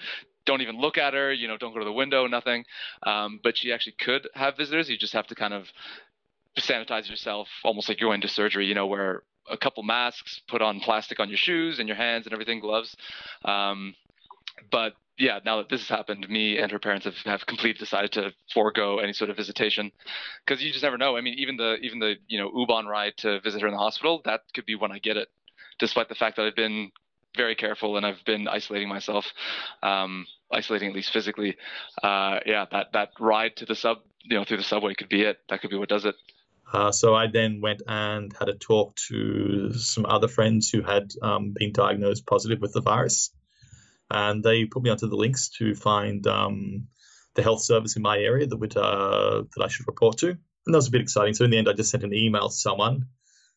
don't 0.47 0.63
even 0.63 0.81
look 0.81 0.99
at 0.99 1.15
her, 1.15 1.33
you 1.33 1.47
know, 1.47 1.57
don't 1.57 1.73
go 1.73 1.79
to 1.79 1.85
the 1.85 1.93
window, 1.93 2.27
nothing. 2.27 2.65
Um, 3.03 3.41
but 3.43 3.59
she 3.59 3.73
actually 3.73 3.95
could 4.01 4.29
have 4.35 4.57
visitors. 4.57 4.89
You 4.89 4.97
just 4.97 5.13
have 5.13 5.27
to 5.29 5.35
kind 5.35 5.55
of 5.55 5.67
sanitize 6.59 7.09
yourself 7.09 7.49
almost 7.65 7.89
like 7.89 8.01
you're 8.01 8.11
going 8.11 8.21
to 8.23 8.29
surgery, 8.29 8.67
you 8.67 8.75
know, 8.75 8.87
where 8.87 9.23
a 9.51 9.57
couple 9.57 9.83
masks, 9.83 10.41
put 10.49 10.63
on 10.63 10.81
plastic 10.81 11.21
on 11.21 11.29
your 11.29 11.39
shoes 11.39 11.79
and 11.79 11.89
your 11.89 11.97
hands 11.97 12.27
and 12.27 12.33
everything, 12.33 12.61
gloves. 12.61 12.97
Um, 13.45 13.95
but 14.71 14.95
yeah, 15.19 15.39
now 15.45 15.59
that 15.59 15.69
this 15.69 15.81
has 15.81 15.89
happened, 15.89 16.29
me 16.29 16.59
and 16.59 16.73
her 16.73 16.79
parents 16.79 17.05
have, 17.05 17.17
have 17.25 17.47
completely 17.47 17.79
decided 17.79 18.13
to 18.13 18.33
forego 18.53 18.99
any 18.99 19.13
sort 19.13 19.29
of 19.29 19.37
visitation 19.37 19.93
because 20.45 20.63
you 20.63 20.71
just 20.71 20.83
never 20.83 20.97
know. 20.97 21.17
I 21.17 21.21
mean, 21.21 21.35
even 21.39 21.57
the 21.57 21.77
even 21.83 21.99
the 21.99 22.17
you 22.27 22.39
know 22.39 22.51
U-Bahn 22.55 22.87
ride 22.87 23.17
to 23.19 23.41
visit 23.41 23.61
her 23.61 23.69
in 23.69 23.75
the 23.75 23.79
hospital, 23.79 24.23
that 24.25 24.41
could 24.55 24.67
be 24.67 24.77
when 24.77 24.93
I 24.93 24.99
get 24.99 25.17
it, 25.17 25.29
despite 25.79 26.09
the 26.09 26.15
fact 26.15 26.37
that 26.37 26.47
I've 26.47 26.57
been 26.57 26.91
very 27.37 27.55
careful 27.55 27.97
and 27.97 28.05
I've 28.05 28.25
been 28.25 28.49
isolating 28.49 28.89
myself, 28.89 29.27
um, 29.83 30.27
isolating 30.51 30.89
at 30.89 30.95
least 30.95 31.13
physically. 31.13 31.57
Uh, 32.03 32.41
yeah, 32.47 32.65
that 32.73 32.93
that 32.95 33.11
ride 33.21 33.57
to 33.57 33.67
the 33.67 33.75
sub, 33.75 33.99
you 34.23 34.37
know, 34.37 34.45
through 34.45 34.57
the 34.57 34.63
subway 34.63 34.95
could 34.95 35.11
be 35.11 35.23
it. 35.23 35.39
That 35.51 35.61
could 35.61 35.71
be 35.71 35.77
what 35.77 35.91
does 35.91 36.07
it. 36.07 36.15
Uh, 36.73 36.93
so 36.93 37.15
I 37.15 37.27
then 37.27 37.61
went 37.61 37.83
and 37.87 38.33
had 38.39 38.49
a 38.49 38.55
talk 38.55 38.95
to 39.09 39.73
some 39.75 40.07
other 40.07 40.29
friends 40.29 40.71
who 40.71 40.83
had 40.83 41.11
um, 41.21 41.53
been 41.53 41.73
diagnosed 41.73 42.27
positive 42.27 42.61
with 42.61 42.73
the 42.73 42.81
virus, 42.81 43.31
and 44.09 44.43
they 44.43 44.67
put 44.67 44.83
me 44.83 44.91
onto 44.91 45.09
the 45.09 45.17
links 45.17 45.49
to 45.59 45.75
find 45.75 46.27
um, 46.27 46.87
the 47.35 47.43
health 47.43 47.63
service 47.63 47.97
in 47.97 48.03
my 48.03 48.19
area 48.19 48.47
that 48.47 48.57
would 48.57 48.77
uh, 48.77 49.43
that 49.57 49.65
I 49.65 49.69
should 49.69 49.89
report 49.89 50.19
to. 50.19 50.29
And 50.29 50.75
that 50.75 50.79
was 50.79 50.89
a 50.89 50.93
bit 50.93 51.01
exciting. 51.01 51.35
So 51.35 51.45
in 51.45 51.51
the 51.51 51.59
end, 51.59 51.69
I 51.69 51.73
just 51.73 51.91
sent 51.91 52.05
an 52.05 52.15
email 52.15 52.49
to 52.49 52.55
someone. 52.55 53.07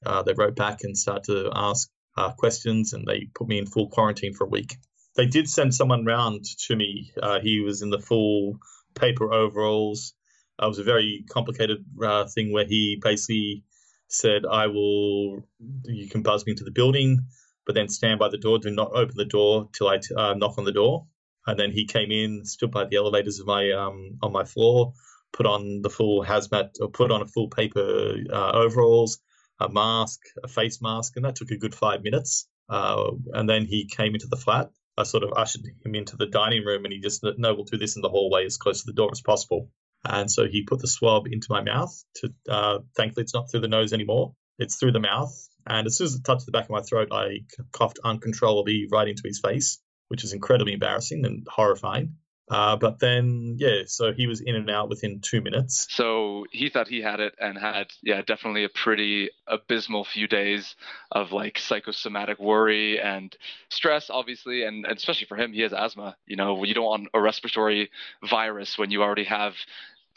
Uh, 0.04 0.24
they 0.24 0.34
wrote 0.34 0.56
back 0.56 0.84
and 0.84 0.98
started 0.98 1.26
to 1.26 1.52
ask 1.54 1.90
uh, 2.18 2.32
questions, 2.32 2.94
and 2.94 3.06
they 3.06 3.30
put 3.36 3.48
me 3.48 3.60
in 3.60 3.68
full 3.68 3.90
quarantine 3.90 4.34
for 4.34 4.46
a 4.46 4.50
week. 4.50 4.76
They 5.16 5.28
did 5.28 5.48
send 5.48 5.76
someone 5.76 6.06
round 6.06 6.46
to 6.66 6.76
me. 6.76 7.12
Uh, 7.22 7.40
he 7.40 7.60
was 7.60 7.84
in 7.84 7.92
the 7.92 8.00
full 8.00 8.58
paper 8.96 9.32
overalls 9.32 10.14
it 10.62 10.68
was 10.68 10.80
a 10.80 10.84
very 10.84 11.26
complicated 11.30 11.84
uh, 12.04 12.26
thing 12.28 12.52
where 12.52 12.66
he 12.66 13.00
basically 13.02 13.64
said, 14.08 14.46
"I 14.46 14.68
will. 14.68 15.48
You 15.86 16.08
can 16.10 16.22
buzz 16.22 16.46
me 16.46 16.52
into 16.52 16.64
the 16.64 16.72
building, 16.72 17.26
but 17.66 17.76
then 17.76 17.90
stand 17.90 18.20
by 18.20 18.30
the 18.30 18.38
door. 18.38 18.60
Do 18.60 18.72
not 18.72 18.92
open 18.94 19.16
the 19.18 19.26
door 19.26 19.70
till 19.74 19.88
I 19.88 19.98
t- 19.98 20.16
uh, 20.16 20.34
knock 20.36 20.58
on 20.58 20.66
the 20.66 20.72
door." 20.72 21.08
And 21.46 21.60
then 21.60 21.72
he 21.72 21.86
came 21.86 22.12
in, 22.12 22.46
stood 22.46 22.72
by 22.72 22.86
the 22.86 22.96
elevators 22.96 23.40
of 23.40 23.48
my 23.48 23.72
um, 23.72 24.18
on 24.22 24.32
my 24.32 24.46
floor, 24.46 24.94
put 25.34 25.46
on 25.46 25.82
the 25.82 25.90
full 25.90 26.24
hazmat, 26.24 26.76
or 26.80 26.90
put 26.90 27.12
on 27.12 27.22
a 27.22 27.28
full 27.28 27.50
paper 27.50 28.16
uh, 28.32 28.52
overalls, 28.52 29.20
a 29.60 29.70
mask, 29.70 30.20
a 30.44 30.48
face 30.48 30.82
mask, 30.82 31.16
and 31.16 31.26
that 31.26 31.36
took 31.36 31.52
a 31.52 31.58
good 31.58 31.76
five 31.76 32.04
minutes. 32.04 32.48
Uh, 32.70 33.12
and 33.34 33.50
then 33.50 33.66
he 33.66 33.86
came 33.86 34.14
into 34.14 34.28
the 34.28 34.38
flat. 34.38 34.70
I 34.96 35.04
sort 35.04 35.24
of 35.24 35.34
ushered 35.36 35.66
him 35.84 35.96
into 35.96 36.16
the 36.16 36.28
dining 36.28 36.64
room, 36.64 36.86
and 36.86 36.94
he 36.94 37.00
just 37.00 37.24
no, 37.24 37.56
we'll 37.56 37.66
do 37.66 37.78
this 37.78 37.96
in 37.96 38.04
the 38.04 38.10
hallway 38.10 38.46
as 38.46 38.58
close 38.58 38.82
to 38.82 38.86
the 38.86 38.94
door 38.94 39.10
as 39.12 39.22
possible. 39.22 39.70
And 40.06 40.30
so 40.30 40.48
he 40.48 40.64
put 40.64 40.80
the 40.80 40.88
swab 40.88 41.28
into 41.28 41.48
my 41.50 41.62
mouth. 41.62 42.04
To 42.18 42.34
uh, 42.50 42.80
thankfully, 42.96 43.24
it's 43.24 43.34
not 43.34 43.50
through 43.50 43.62
the 43.62 43.68
nose 43.68 43.94
anymore; 43.94 44.36
it's 44.60 44.76
through 44.76 44.92
the 44.92 45.00
mouth. 45.00 45.34
And 45.66 45.88
as 45.88 45.98
soon 45.98 46.06
as 46.06 46.16
it 46.16 46.24
touched 46.24 46.46
the 46.46 46.52
back 46.52 46.66
of 46.66 46.72
my 46.72 46.82
throat, 46.82 47.10
I 47.12 47.46
coughed 47.72 48.00
uncontrollably 48.04 48.88
right 48.92 49.08
into 49.08 49.24
his 49.26 49.40
face, 49.40 49.80
which 50.10 50.24
is 50.24 50.34
incredibly 50.34 50.74
embarrassing 50.74 51.26
and 51.26 51.48
horrifying. 51.50 52.18
Uh, 52.54 52.76
but 52.76 53.00
then, 53.00 53.56
yeah, 53.58 53.82
so 53.88 54.14
he 54.14 54.28
was 54.28 54.40
in 54.40 54.56
and 54.56 54.70
out 54.70 54.88
within 54.88 55.20
two 55.20 55.42
minutes. 55.42 55.88
So 55.90 56.46
he 56.52 56.70
thought 56.70 56.88
he 56.88 57.02
had 57.02 57.20
it 57.20 57.34
and 57.40 57.58
had, 57.58 57.88
yeah, 58.04 58.22
definitely 58.22 58.64
a 58.64 58.70
pretty 58.70 59.32
abysmal 59.48 60.06
few 60.06 60.28
days 60.28 60.76
of 61.12 61.32
like 61.32 61.58
psychosomatic 61.58 62.40
worry 62.40 63.00
and 63.00 63.36
stress, 63.70 64.12
obviously. 64.12 64.64
And, 64.64 64.86
and 64.86 64.96
especially 64.98 65.26
for 65.26 65.36
him, 65.36 65.52
he 65.52 65.62
has 65.62 65.74
asthma. 65.74 66.16
You 66.28 66.36
know, 66.36 66.64
you 66.64 66.76
don't 66.76 66.86
want 66.86 67.08
a 67.16 67.20
respiratory 67.20 67.90
virus 68.30 68.78
when 68.78 68.92
you 68.92 69.02
already 69.02 69.24
have 69.24 69.56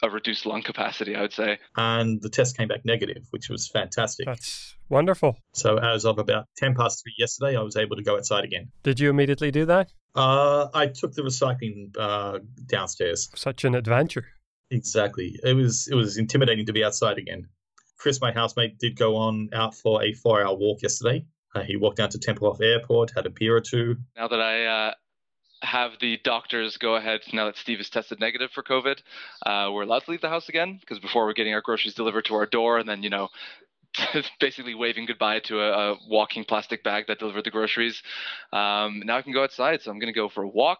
a 0.03 0.09
reduced 0.09 0.45
lung 0.45 0.61
capacity, 0.61 1.15
I 1.15 1.21
would 1.21 1.33
say. 1.33 1.57
And 1.75 2.21
the 2.21 2.29
test 2.29 2.57
came 2.57 2.67
back 2.67 2.85
negative, 2.85 3.25
which 3.31 3.49
was 3.49 3.67
fantastic. 3.67 4.27
That's 4.27 4.75
wonderful. 4.89 5.37
So 5.53 5.77
as 5.77 6.05
of 6.05 6.19
about 6.19 6.45
10 6.57 6.75
past 6.75 7.03
3 7.03 7.13
yesterday, 7.17 7.57
I 7.57 7.61
was 7.61 7.75
able 7.75 7.95
to 7.95 8.03
go 8.03 8.15
outside 8.15 8.43
again. 8.43 8.69
Did 8.83 8.99
you 8.99 9.09
immediately 9.09 9.51
do 9.51 9.65
that? 9.65 9.91
Uh, 10.17 10.67
I 10.73 10.87
took 10.87 11.13
the 11.13 11.21
recycling 11.21 11.95
uh, 11.97 12.39
downstairs. 12.65 13.29
Such 13.35 13.63
an 13.63 13.75
adventure. 13.75 14.25
Exactly. 14.71 15.39
It 15.43 15.53
was 15.53 15.87
it 15.87 15.95
was 15.95 16.17
intimidating 16.17 16.65
to 16.65 16.73
be 16.73 16.83
outside 16.83 17.17
again. 17.17 17.47
Chris, 17.97 18.19
my 18.19 18.31
housemate, 18.31 18.79
did 18.79 18.97
go 18.97 19.15
on 19.15 19.49
out 19.53 19.73
for 19.75 20.03
a 20.03 20.13
four-hour 20.13 20.55
walk 20.55 20.81
yesterday, 20.81 21.25
Uh, 21.55 21.63
he 21.63 21.75
walked 21.75 21.97
down 21.97 22.09
to 22.09 22.17
Tempelhof 22.17 22.61
Airport, 22.61 23.11
had 23.15 23.25
a 23.25 23.29
beer 23.29 23.55
or 23.55 23.61
two. 23.61 23.97
Now 24.15 24.27
that 24.27 24.39
I 24.39 24.65
uh, 24.65 24.93
have 25.61 25.93
the 25.99 26.19
doctors 26.23 26.77
go 26.77 26.95
ahead, 26.95 27.21
now 27.33 27.45
that 27.45 27.57
Steve 27.57 27.79
is 27.79 27.89
tested 27.89 28.19
negative 28.19 28.51
for 28.51 28.63
COVID, 28.63 28.99
uh, 29.45 29.71
we're 29.71 29.83
allowed 29.83 30.03
to 30.03 30.11
leave 30.11 30.21
the 30.21 30.29
house 30.29 30.49
again 30.49 30.77
because 30.79 30.99
before 30.99 31.25
we're 31.25 31.33
getting 31.33 31.53
our 31.53 31.61
groceries 31.61 31.95
delivered 31.95 32.25
to 32.25 32.35
our 32.35 32.45
door 32.45 32.77
and 32.77 32.87
then, 32.87 33.01
you 33.03 33.09
know, 33.09 33.29
basically 34.39 34.75
waving 34.75 35.05
goodbye 35.05 35.39
to 35.39 35.59
a, 35.59 35.71
a, 35.71 35.97
walking 36.07 36.43
plastic 36.43 36.83
bag 36.83 37.05
that 37.07 37.19
delivered 37.19 37.45
the 37.45 37.51
groceries. 37.51 38.01
Um, 38.53 39.01
now 39.05 39.17
I 39.17 39.21
can 39.21 39.33
go 39.33 39.43
outside, 39.43 39.81
so 39.81 39.91
I'm 39.91 39.99
going 39.99 40.13
to 40.13 40.17
go 40.17 40.29
for 40.29 40.43
a 40.43 40.47
walk. 40.47 40.79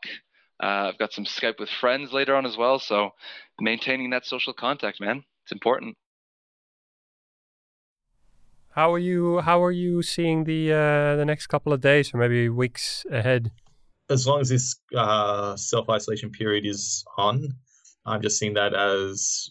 Uh, 0.62 0.90
I've 0.90 0.98
got 0.98 1.14
some 1.14 1.26
Skype 1.26 1.60
with 1.60 1.70
friends 1.70 2.12
later 2.12 2.36
on 2.36 2.46
as 2.46 2.58
well, 2.58 2.80
so 2.80 3.12
maintaining 3.60 4.10
that 4.12 4.26
social 4.26 4.54
contact, 4.54 5.00
man, 5.00 5.24
it's 5.44 5.52
important. 5.52 5.96
How 8.72 8.94
are 8.94 9.00
you? 9.00 9.42
How 9.42 9.64
are 9.64 9.72
you 9.72 10.04
seeing 10.04 10.44
the 10.44 10.72
uh, 10.72 11.16
the 11.16 11.26
next 11.26 11.48
couple 11.48 11.74
of 11.74 11.82
days 11.82 12.14
or 12.14 12.18
maybe 12.18 12.48
weeks 12.48 13.08
ahead? 13.10 13.52
As 14.10 14.28
long 14.28 14.40
as 14.40 14.50
this 14.50 14.76
uh, 14.96 15.56
self 15.56 15.90
isolation 15.90 16.30
period 16.30 16.66
is 16.66 17.04
on, 17.18 17.50
I'm 18.06 18.22
just 18.22 18.38
seeing 18.38 18.54
that 18.54 18.76
as 18.76 19.50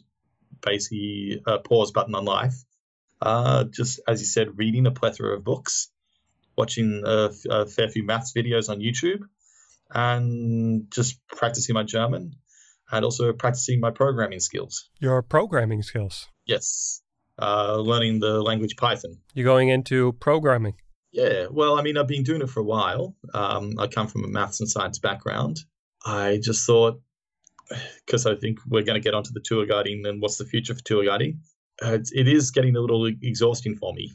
basically 0.62 1.42
a 1.46 1.58
pause 1.58 1.90
button 1.90 2.14
on 2.14 2.25
life. 2.25 2.54
Uh, 3.20 3.64
just 3.64 4.00
as 4.06 4.20
you 4.20 4.26
said, 4.26 4.58
reading 4.58 4.87
a 4.87 4.90
plethora 4.90 5.37
of 5.37 5.44
books, 5.44 5.90
watching 6.56 7.02
a, 7.04 7.30
a 7.50 7.66
fair 7.66 7.88
few 7.88 8.04
maths 8.04 8.32
videos 8.35 8.68
on 8.68 8.80
YouTube, 8.80 9.23
and 9.90 10.90
just 10.90 11.18
practicing 11.28 11.75
my 11.75 11.82
German 11.82 12.37
and 12.90 13.04
also 13.04 13.32
practicing 13.32 13.80
my 13.80 13.90
programming 13.90 14.40
skills. 14.40 14.88
Your 15.00 15.23
programming 15.23 15.82
skills? 15.82 16.28
Yes. 16.44 17.02
Uh, 17.38 17.76
learning 17.76 18.20
the 18.20 18.40
language 18.40 18.76
Python. 18.76 19.18
You're 19.35 19.44
going 19.44 19.68
into 19.68 20.12
programming? 20.14 20.75
Yeah. 21.12 21.46
Well, 21.50 21.78
I 21.78 21.82
mean, 21.82 21.96
I've 21.96 22.08
been 22.08 22.23
doing 22.23 22.42
it 22.42 22.50
for 22.50 22.61
a 22.61 22.64
while. 22.64 23.14
Um, 23.35 23.75
I 23.78 23.87
come 23.87 24.06
from 24.08 24.25
a 24.25 24.28
maths 24.28 24.61
and 24.61 24.68
science 24.68 24.99
background. 24.99 25.58
I 26.04 26.38
just 26.42 26.66
thought, 26.66 27.00
because 28.06 28.26
I 28.26 28.37
think 28.37 28.58
we're 28.66 28.85
going 28.85 29.00
to 29.00 29.04
get 29.04 29.14
onto 29.14 29.32
the 29.32 29.40
tour 29.40 29.66
guiding 29.66 30.06
and 30.06 30.23
what's 30.23 30.38
the 30.38 30.44
future 30.44 30.75
for 30.75 30.82
tour 30.82 31.04
guiding, 31.04 31.40
Uh, 31.83 31.99
it 32.12 32.28
is 32.28 32.50
getting 32.50 32.76
a 32.76 32.80
little 32.80 33.06
exhausting 33.06 33.76
for 33.76 33.92
me. 33.92 34.12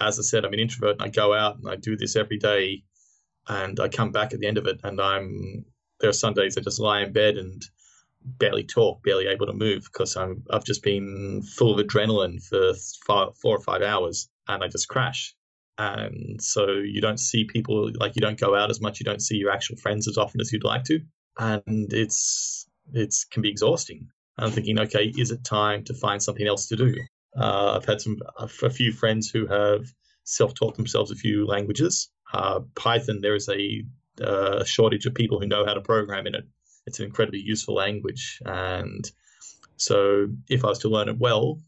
As 0.00 0.18
I 0.18 0.22
said, 0.22 0.44
I'm 0.44 0.52
an 0.52 0.58
introvert 0.58 0.96
and 0.96 1.02
I 1.02 1.08
go 1.08 1.32
out 1.32 1.56
and 1.56 1.68
I 1.68 1.76
do 1.76 1.96
this 1.96 2.16
every 2.16 2.38
day 2.38 2.82
and 3.48 3.78
I 3.78 3.88
come 3.88 4.10
back 4.10 4.32
at 4.32 4.40
the 4.40 4.46
end 4.46 4.58
of 4.58 4.66
it 4.66 4.80
and 4.82 5.00
I'm 5.00 5.64
there 6.00 6.10
are 6.10 6.14
some 6.14 6.34
days 6.34 6.58
I 6.58 6.60
just 6.60 6.80
lie 6.80 7.02
in 7.02 7.12
bed 7.12 7.36
and 7.36 7.62
barely 8.24 8.64
talk, 8.64 9.02
barely 9.02 9.26
able 9.26 9.46
to 9.46 9.52
move 9.52 9.84
because 9.84 10.16
I'm 10.16 10.42
I've 10.50 10.64
just 10.64 10.82
been 10.82 11.42
full 11.42 11.78
of 11.78 11.86
adrenaline 11.86 12.42
for 12.44 12.72
five, 13.06 13.36
four 13.40 13.56
or 13.56 13.60
five 13.60 13.82
hours 13.82 14.28
and 14.48 14.64
I 14.64 14.68
just 14.68 14.88
crash. 14.88 15.34
And 15.78 16.40
so 16.40 16.68
you 16.68 17.00
don't 17.00 17.18
see 17.18 17.44
people 17.44 17.90
like 17.94 18.16
you 18.16 18.22
don't 18.22 18.38
go 18.38 18.54
out 18.54 18.70
as 18.70 18.80
much, 18.80 19.00
you 19.00 19.04
don't 19.04 19.22
see 19.22 19.36
your 19.36 19.50
actual 19.50 19.76
friends 19.76 20.08
as 20.08 20.16
often 20.16 20.40
as 20.40 20.52
you'd 20.52 20.64
like 20.64 20.84
to, 20.84 21.00
and 21.38 21.92
it's 21.92 22.68
it's 22.92 23.24
can 23.24 23.42
be 23.42 23.50
exhausting. 23.50 24.08
I'm 24.38 24.50
thinking, 24.50 24.78
okay, 24.80 25.12
is 25.16 25.30
it 25.30 25.44
time 25.44 25.84
to 25.84 25.94
find 25.94 26.22
something 26.22 26.46
else 26.46 26.66
to 26.68 26.76
do? 26.76 26.94
Uh, 27.36 27.76
I've 27.76 27.84
had 27.84 28.00
some 28.00 28.18
a 28.38 28.48
few 28.48 28.92
friends 28.92 29.30
who 29.30 29.46
have 29.46 29.86
self-taught 30.24 30.76
themselves 30.76 31.10
a 31.10 31.16
few 31.16 31.46
languages. 31.46 32.10
Uh, 32.32 32.60
Python, 32.74 33.20
there 33.20 33.34
is 33.34 33.48
a 33.48 33.84
uh, 34.22 34.64
shortage 34.64 35.06
of 35.06 35.14
people 35.14 35.40
who 35.40 35.46
know 35.46 35.64
how 35.64 35.74
to 35.74 35.80
program 35.80 36.26
in 36.26 36.34
it. 36.34 36.44
It's 36.86 36.98
an 36.98 37.06
incredibly 37.06 37.40
useful 37.40 37.74
language, 37.74 38.40
and 38.44 39.08
so 39.76 40.28
if 40.48 40.64
I 40.64 40.68
was 40.68 40.78
to 40.80 40.88
learn 40.88 41.08
it 41.08 41.18
well, 41.18 41.60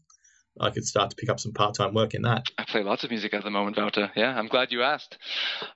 I 0.59 0.69
could 0.69 0.85
start 0.85 1.09
to 1.09 1.15
pick 1.15 1.29
up 1.29 1.39
some 1.39 1.53
part-time 1.53 1.93
work 1.93 2.13
in 2.13 2.23
that. 2.23 2.45
I 2.57 2.65
play 2.65 2.83
lots 2.83 3.03
of 3.03 3.09
music 3.09 3.33
at 3.33 3.43
the 3.43 3.49
moment, 3.49 3.77
Wouter. 3.77 4.11
Yeah, 4.15 4.37
I'm 4.37 4.47
glad 4.47 4.71
you 4.71 4.83
asked. 4.83 5.17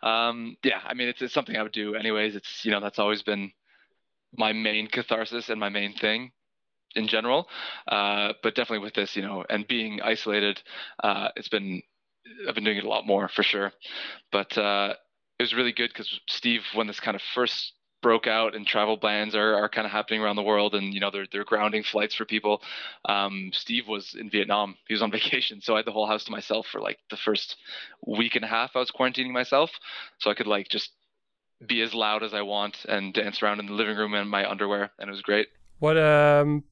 Um, 0.01 0.57
yeah, 0.63 0.79
I 0.85 0.93
mean, 0.93 1.07
it's, 1.07 1.21
it's 1.21 1.33
something 1.33 1.55
I 1.55 1.63
would 1.63 1.71
do 1.71 1.95
anyways. 1.95 2.35
It's 2.35 2.65
you 2.65 2.71
know 2.71 2.81
that's 2.81 2.99
always 2.99 3.23
been 3.23 3.51
my 4.37 4.53
main 4.53 4.87
catharsis 4.87 5.49
and 5.49 5.59
my 5.59 5.69
main 5.69 5.93
thing 5.93 6.31
in 6.95 7.07
general. 7.07 7.47
Uh, 7.87 8.33
but 8.43 8.55
definitely 8.55 8.83
with 8.83 8.93
this, 8.93 9.15
you 9.15 9.21
know, 9.21 9.43
and 9.49 9.67
being 9.67 10.01
isolated, 10.01 10.61
uh, 11.03 11.29
it's 11.35 11.49
been 11.49 11.81
I've 12.47 12.55
been 12.55 12.63
doing 12.63 12.77
it 12.77 12.83
a 12.83 12.89
lot 12.89 13.05
more 13.05 13.27
for 13.27 13.43
sure. 13.43 13.71
But 14.31 14.57
uh, 14.57 14.93
it 15.39 15.43
was 15.43 15.53
really 15.53 15.73
good 15.73 15.89
because 15.89 16.19
Steve, 16.27 16.61
when 16.73 16.87
this 16.87 16.99
kind 16.99 17.15
of 17.15 17.21
first 17.33 17.73
broke 18.01 18.27
out 18.27 18.55
and 18.55 18.65
travel 18.65 18.97
bans 18.97 19.35
are, 19.35 19.55
are 19.55 19.69
kind 19.69 19.85
of 19.85 19.91
happening 19.91 20.21
around 20.21 20.35
the 20.35 20.43
world 20.43 20.75
and 20.75 20.93
you 20.93 20.99
know 20.99 21.11
they're, 21.11 21.27
they're 21.31 21.43
grounding 21.43 21.83
flights 21.83 22.15
for 22.15 22.25
people 22.25 22.61
um, 23.05 23.51
steve 23.53 23.87
was 23.87 24.15
in 24.19 24.29
vietnam 24.29 24.75
he 24.87 24.93
was 24.93 25.01
on 25.01 25.11
vacation 25.19 25.61
so 25.61 25.73
i 25.73 25.77
had 25.77 25.85
the 25.85 25.91
whole 25.91 26.07
house 26.07 26.23
to 26.23 26.31
myself 26.31 26.67
for 26.71 26.81
like 26.81 26.97
the 27.09 27.17
first 27.17 27.57
week 28.05 28.35
and 28.35 28.43
a 28.43 28.47
half 28.47 28.71
i 28.75 28.79
was 28.79 28.91
quarantining 28.91 29.31
myself 29.31 29.69
so 30.19 30.29
i 30.29 30.33
could 30.33 30.47
like 30.47 30.67
just 30.67 30.91
be 31.67 31.81
as 31.81 31.93
loud 31.93 32.23
as 32.23 32.33
i 32.33 32.41
want 32.41 32.85
and 32.89 33.13
dance 33.13 33.43
around 33.43 33.59
in 33.59 33.67
the 33.67 33.73
living 33.73 33.95
room 33.95 34.15
in 34.15 34.27
my 34.27 34.49
underwear 34.49 34.91
and 34.99 35.07
it 35.07 35.11
was 35.11 35.21
great 35.21 35.47
what 35.79 35.97
um 35.97 36.63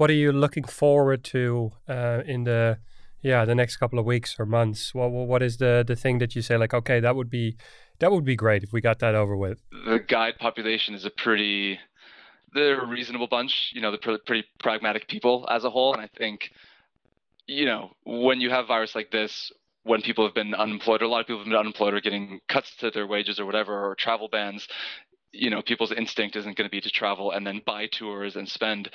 what 0.00 0.08
are 0.08 0.14
you 0.14 0.32
looking 0.32 0.64
forward 0.64 1.22
to 1.22 1.72
uh, 1.86 2.22
in 2.24 2.44
the 2.44 2.78
yeah 3.20 3.44
the 3.44 3.54
next 3.54 3.76
couple 3.76 3.98
of 3.98 4.06
weeks 4.06 4.34
or 4.38 4.46
months? 4.46 4.94
What 4.94 5.10
what 5.10 5.42
is 5.42 5.58
the 5.58 5.84
the 5.86 5.94
thing 5.94 6.16
that 6.20 6.34
you 6.34 6.40
say 6.40 6.56
like 6.56 6.72
okay 6.72 7.00
that 7.00 7.14
would 7.16 7.28
be 7.28 7.58
that 7.98 8.10
would 8.10 8.24
be 8.24 8.34
great 8.34 8.62
if 8.62 8.72
we 8.72 8.80
got 8.80 8.98
that 9.00 9.14
over 9.14 9.36
with? 9.36 9.58
The 9.84 9.98
guide 9.98 10.38
population 10.38 10.94
is 10.94 11.04
a 11.04 11.10
pretty 11.10 11.78
they're 12.54 12.80
a 12.80 12.86
reasonable 12.86 13.28
bunch 13.28 13.72
you 13.74 13.82
know 13.82 13.90
they're 13.90 14.18
pretty 14.26 14.44
pragmatic 14.58 15.06
people 15.06 15.46
as 15.50 15.64
a 15.64 15.70
whole. 15.70 15.92
And 15.92 16.00
i 16.00 16.08
think 16.16 16.50
you 17.46 17.66
know 17.66 17.90
when 18.06 18.40
you 18.40 18.48
have 18.48 18.68
virus 18.68 18.94
like 18.94 19.10
this 19.10 19.52
when 19.82 20.00
people 20.00 20.24
have 20.24 20.34
been 20.34 20.54
unemployed 20.54 21.02
or 21.02 21.04
a 21.04 21.08
lot 21.08 21.20
of 21.20 21.26
people 21.26 21.40
have 21.40 21.46
been 21.46 21.64
unemployed 21.66 21.92
or 21.92 22.00
getting 22.00 22.40
cuts 22.48 22.74
to 22.76 22.90
their 22.90 23.06
wages 23.06 23.38
or 23.38 23.44
whatever 23.44 23.74
or 23.86 23.94
travel 23.96 24.28
bans 24.32 24.66
you 25.32 25.50
know 25.50 25.60
people's 25.60 25.92
instinct 25.92 26.36
isn't 26.36 26.56
going 26.56 26.68
to 26.68 26.74
be 26.74 26.80
to 26.80 26.90
travel 26.90 27.32
and 27.32 27.46
then 27.46 27.60
buy 27.66 27.86
tours 27.86 28.36
and 28.36 28.48
spend 28.48 28.90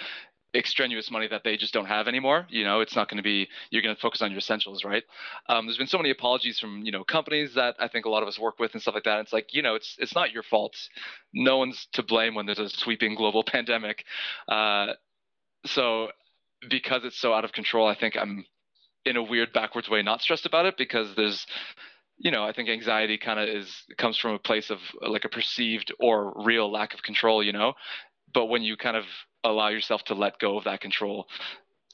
extraneous 0.56 1.12
money 1.12 1.28
that 1.28 1.44
they 1.44 1.58
just 1.58 1.74
don't 1.74 1.86
have 1.86 2.08
anymore. 2.08 2.48
You 2.50 2.64
know, 2.64 2.82
it's 2.82 2.96
not 2.96 3.10
going 3.10 3.18
to 3.18 3.24
be 3.24 3.48
you're 3.70 3.82
going 3.82 3.96
to 3.96 4.02
focus 4.02 4.22
on 4.22 4.32
your 4.32 4.40
essentials, 4.40 4.84
right? 4.84 5.04
Um, 5.50 5.66
there's 5.66 5.78
been 5.78 5.88
so 5.88 5.98
many 5.98 6.10
apologies 6.10 6.60
from 6.60 6.84
you 6.84 6.92
know 6.92 7.04
companies 7.04 7.54
that 7.56 7.76
I 7.80 7.88
think 7.88 8.06
a 8.06 8.10
lot 8.10 8.24
of 8.24 8.30
us 8.30 8.40
work 8.40 8.60
with 8.60 8.74
and 8.74 8.82
stuff 8.82 8.96
like 8.96 9.04
that. 9.04 9.20
It's 9.20 9.34
like 9.34 9.54
you 9.54 9.62
know, 9.62 9.76
it's 9.76 9.96
it's 10.00 10.16
not 10.16 10.32
your 10.32 10.44
fault. 10.44 10.76
No 11.34 11.58
one's 11.58 11.88
to 11.94 12.04
blame 12.04 12.36
when 12.36 12.46
there's 12.46 12.60
a 12.60 12.70
sweeping 12.70 13.16
global 13.16 13.44
pandemic. 13.48 14.06
Uh, 14.48 14.94
so 15.66 16.10
because 16.70 17.04
it's 17.04 17.20
so 17.20 17.34
out 17.34 17.46
of 17.46 17.52
control, 17.52 17.88
I 17.88 17.96
think 17.96 18.16
I'm 18.18 18.46
in 19.06 19.18
a 19.18 19.24
weird 19.24 19.54
backwards 19.54 19.90
way 19.90 20.02
not 20.02 20.22
stressed 20.22 20.48
about 20.48 20.66
it 20.66 20.78
because 20.78 21.16
there's 21.16 21.46
you 22.18 22.32
know, 22.32 22.46
I 22.46 22.54
think 22.54 22.70
anxiety 22.70 23.18
kind 23.18 23.40
of 23.40 23.50
is 23.50 23.84
comes 23.98 24.18
from 24.18 24.32
a 24.32 24.40
place 24.40 24.70
of 24.70 24.80
like 25.02 25.26
a 25.26 25.30
perceived 25.30 25.94
or 26.00 26.34
real 26.46 26.72
lack 26.72 26.94
of 26.94 27.04
control, 27.04 27.44
you 27.44 27.52
know. 27.52 27.74
But 28.34 28.46
when 28.46 28.64
you 28.64 28.78
kind 28.78 28.98
of 28.98 29.04
allow 29.46 29.70
yourself 29.70 30.04
to 30.06 30.14
let 30.14 30.40
go 30.40 30.58
of 30.58 30.64
that 30.66 30.82
control. 30.82 31.28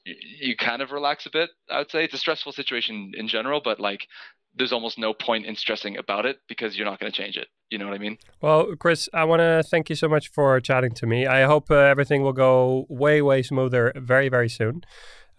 You 0.05 0.55
kind 0.57 0.81
of 0.81 0.91
relax 0.91 1.27
a 1.27 1.29
bit 1.29 1.51
i 1.69 1.77
would 1.77 1.91
say. 1.91 2.03
It's 2.03 2.13
a 2.13 2.17
stressful 2.17 2.53
situation 2.53 3.11
in 3.15 3.27
general 3.27 3.61
but 3.63 3.79
like 3.79 4.07
there's 4.55 4.73
almost 4.73 4.97
no 4.97 5.13
point 5.13 5.45
in 5.45 5.55
stressing 5.55 5.97
about 5.97 6.25
it 6.25 6.39
because 6.49 6.77
you're 6.77 6.85
not 6.85 6.99
going 6.99 7.11
to 7.11 7.17
change 7.17 7.37
it. 7.37 7.47
You 7.69 7.77
know 7.77 7.85
what 7.85 7.93
i 7.93 7.99
mean? 7.99 8.17
Well 8.41 8.75
chris 8.79 9.09
i 9.13 9.23
want 9.23 9.41
to 9.41 9.63
thank 9.69 9.89
you 9.89 9.95
so 9.95 10.07
much 10.07 10.29
for 10.29 10.59
chatting 10.59 10.93
to 10.95 11.05
me. 11.05 11.27
I 11.27 11.43
hope 11.43 11.69
uh, 11.69 11.75
everything 11.75 12.23
will 12.23 12.33
go 12.33 12.85
way 12.89 13.21
way 13.21 13.43
smoother 13.43 13.93
very 13.95 14.29
very 14.29 14.49
soon. 14.49 14.83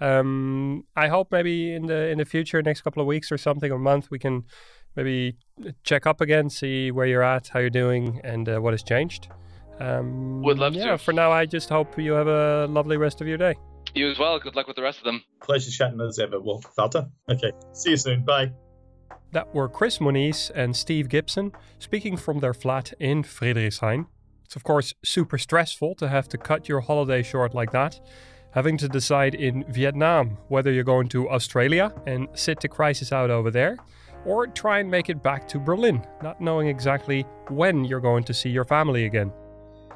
Um, 0.01 0.85
i 0.97 1.09
hope 1.09 1.29
maybe 1.31 1.75
in 1.75 1.87
the 1.87 2.09
in 2.09 2.19
the 2.19 2.25
future 2.25 2.61
next 2.63 2.83
couple 2.83 3.01
of 3.01 3.07
weeks 3.07 3.31
or 3.31 3.39
something 3.39 3.71
or 3.71 3.79
month 3.79 4.11
we 4.11 4.19
can 4.19 4.45
maybe 4.97 5.37
check 5.85 6.07
up 6.07 6.21
again 6.21 6.51
see 6.51 6.91
where 6.91 7.07
you're 7.07 7.23
at 7.23 7.49
how 7.49 7.61
you're 7.61 7.71
doing 7.71 8.21
and 8.25 8.49
uh, 8.49 8.59
what 8.59 8.73
has 8.73 8.83
changed 8.83 9.29
um, 9.81 10.43
Would 10.43 10.59
love 10.59 10.75
yeah, 10.75 10.93
to. 10.93 10.99
for 10.99 11.13
now, 11.13 11.31
I 11.33 11.47
just 11.47 11.69
hope 11.69 11.99
you 11.99 12.13
have 12.13 12.29
a 12.29 12.67
lovely 12.69 12.97
rest 12.97 13.21
of 13.21 13.27
your 13.27 13.39
day. 13.39 13.55
You 13.95 14.11
as 14.11 14.19
well. 14.19 14.39
Good 14.39 14.57
luck 14.57 14.67
with 14.67 14.77
the 14.77 14.83
rest 14.83 14.99
of 14.99 15.05
them. 15.05 15.23
Pleasure 15.43 15.71
chatting 15.71 16.01
as 16.01 16.19
ever, 16.19 16.41
Well, 16.41 16.63
Walter. 16.79 17.07
Okay, 17.29 17.53
see 17.73 17.91
you 17.91 17.97
soon. 17.97 18.25
Bye. 18.25 18.53
That 19.33 19.55
were 19.55 19.69
Chris 19.69 20.01
Moniz 20.01 20.51
and 20.55 20.77
Steve 20.77 21.09
Gibson 21.09 21.53
speaking 21.79 22.17
from 22.17 22.41
their 22.41 22.55
flat 22.55 22.93
in 23.01 23.23
Friedrichshain. 23.23 24.07
It's 24.45 24.57
of 24.57 24.65
course 24.65 24.93
super 25.03 25.39
stressful 25.39 25.95
to 25.97 26.09
have 26.09 26.29
to 26.29 26.39
cut 26.39 26.69
your 26.69 26.81
holiday 26.81 27.23
short 27.23 27.55
like 27.55 27.73
that, 27.73 27.99
having 28.51 28.77
to 28.79 28.89
decide 28.89 29.35
in 29.35 29.65
Vietnam 29.71 30.37
whether 30.49 30.71
you're 30.71 30.85
going 30.85 31.09
to 31.09 31.31
Australia 31.31 31.93
and 32.07 32.29
sit 32.35 32.61
the 32.61 32.69
crisis 32.69 33.13
out 33.13 33.31
over 33.31 33.51
there, 33.51 33.79
or 34.27 34.47
try 34.47 34.79
and 34.81 34.91
make 34.91 35.09
it 35.09 35.23
back 35.23 35.49
to 35.49 35.59
Berlin, 35.59 36.07
not 36.23 36.41
knowing 36.41 36.69
exactly 36.69 37.23
when 37.49 37.85
you're 37.85 38.01
going 38.01 38.25
to 38.25 38.35
see 38.35 38.51
your 38.51 38.65
family 38.65 39.07
again. 39.07 39.33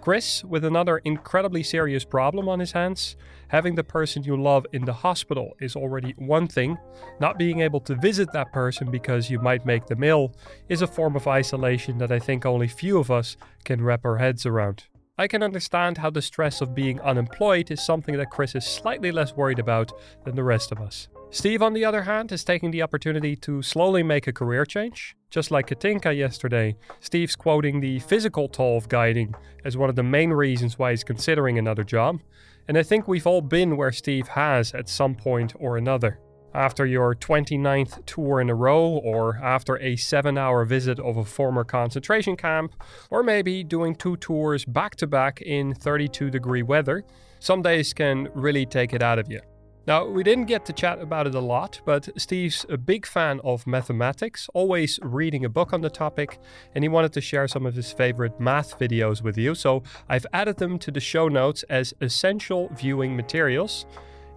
Chris, 0.07 0.45
with 0.45 0.65
another 0.65 0.99
incredibly 0.99 1.65
serious 1.65 2.05
problem 2.05 2.49
on 2.49 2.61
his 2.61 2.71
hands, 2.71 3.17
having 3.49 3.75
the 3.75 3.83
person 3.83 4.23
you 4.23 4.41
love 4.41 4.65
in 4.73 4.85
the 4.85 4.93
hospital 4.93 5.57
is 5.59 5.75
already 5.75 6.15
one 6.17 6.47
thing. 6.47 6.79
Not 7.19 7.41
being 7.41 7.59
able 7.59 7.81
to 7.81 7.97
visit 7.97 8.31
that 8.33 8.53
person 8.53 8.89
because 8.89 9.29
you 9.29 9.41
might 9.41 9.67
make 9.67 9.87
them 9.87 10.05
ill 10.05 10.33
is 10.69 10.81
a 10.81 10.87
form 10.87 11.17
of 11.17 11.27
isolation 11.27 11.99
that 11.99 12.13
I 12.13 12.21
think 12.21 12.47
only 12.47 12.69
few 12.69 12.99
of 12.99 13.11
us 13.11 13.37
can 13.65 13.83
wrap 13.83 14.05
our 14.05 14.19
heads 14.19 14.47
around. 14.47 14.85
I 15.19 15.27
can 15.27 15.43
understand 15.43 15.99
how 15.99 16.11
the 16.11 16.23
stress 16.23 16.61
of 16.61 16.73
being 16.73 17.01
unemployed 17.01 17.73
is 17.73 17.85
something 17.85 18.17
that 18.17 18.31
Chris 18.31 18.55
is 18.55 18.65
slightly 18.65 19.11
less 19.11 19.35
worried 19.35 19.59
about 19.59 19.91
than 20.25 20.37
the 20.37 20.45
rest 20.45 20.71
of 20.71 20.81
us. 20.81 21.09
Steve, 21.37 21.61
on 21.61 21.75
the 21.75 21.85
other 21.85 22.01
hand, 22.01 22.33
is 22.33 22.43
taking 22.43 22.71
the 22.71 22.81
opportunity 22.81 23.37
to 23.37 23.61
slowly 23.61 24.03
make 24.03 24.27
a 24.27 24.33
career 24.33 24.65
change. 24.65 25.15
Just 25.29 25.51
like 25.51 25.67
Katinka 25.67 26.17
yesterday, 26.17 26.75
Steve's 27.01 27.37
quoting 27.37 27.79
the 27.79 27.99
physical 27.99 28.49
toll 28.49 28.79
of 28.79 28.89
guiding 28.89 29.35
as 29.63 29.77
one 29.77 29.91
of 29.91 29.97
the 29.97 30.03
main 30.03 30.31
reasons 30.31 30.79
why 30.79 30.93
he's 30.93 31.05
considering 31.05 31.59
another 31.59 31.85
job. 31.85 32.21
And 32.69 32.79
I 32.79 32.83
think 32.83 33.07
we've 33.07 33.27
all 33.27 33.43
been 33.43 33.77
where 33.77 33.93
Steve 33.93 34.29
has 34.29 34.73
at 34.73 34.89
some 34.89 35.15
point 35.15 35.53
or 35.59 35.77
another. 35.77 36.21
After 36.55 36.87
your 36.87 37.15
29th 37.15 38.07
tour 38.07 38.41
in 38.41 38.49
a 38.49 38.55
row, 38.55 38.87
or 39.05 39.37
after 39.37 39.79
a 39.79 39.95
7 39.95 40.39
hour 40.39 40.65
visit 40.65 40.99
of 40.99 41.19
a 41.19 41.25
former 41.27 41.65
concentration 41.65 42.39
camp, 42.39 42.75
or 43.11 43.23
maybe 43.23 43.63
doing 43.63 43.95
two 43.95 44.17
tours 44.17 44.65
back 44.65 44.97
to 44.97 45.07
back 45.07 45.43
in 45.43 45.75
32 45.75 46.31
degree 46.31 46.63
weather, 46.63 47.05
some 47.41 47.61
days 47.61 47.93
can 47.93 48.31
really 48.33 48.65
take 48.65 48.95
it 48.95 49.03
out 49.03 49.19
of 49.19 49.31
you. 49.31 49.43
Now, 49.87 50.05
we 50.05 50.25
didn't 50.25 50.47
get 50.47 50.65
to 50.67 50.73
chat 50.73 51.01
about 51.01 51.29
it 51.29 51.37
a 51.37 51.41
lot, 51.41 51.81
but 51.85 52.09
Steve's 52.21 52.67
a 52.69 52.77
big 52.77 53.07
fan 53.07 53.41
of 53.45 53.69
mathematics, 53.69 54.49
always 54.53 54.99
reading 55.01 55.45
a 55.45 55.49
book 55.49 55.73
on 55.73 55.81
the 55.81 55.91
topic, 55.91 56.41
and 56.75 56.83
he 56.83 56.89
wanted 56.89 57.13
to 57.13 57.21
share 57.21 57.47
some 57.47 57.65
of 57.67 57.75
his 57.75 57.93
favorite 57.93 58.41
math 58.41 58.79
videos 58.81 59.23
with 59.23 59.39
you, 59.39 59.55
so 59.55 59.85
I've 60.09 60.27
added 60.33 60.57
them 60.57 60.81
to 60.81 60.91
the 60.91 60.99
show 60.99 61.29
notes 61.29 61.63
as 61.71 61.95
essential 62.01 62.69
viewing 62.75 63.15
materials. 63.15 63.87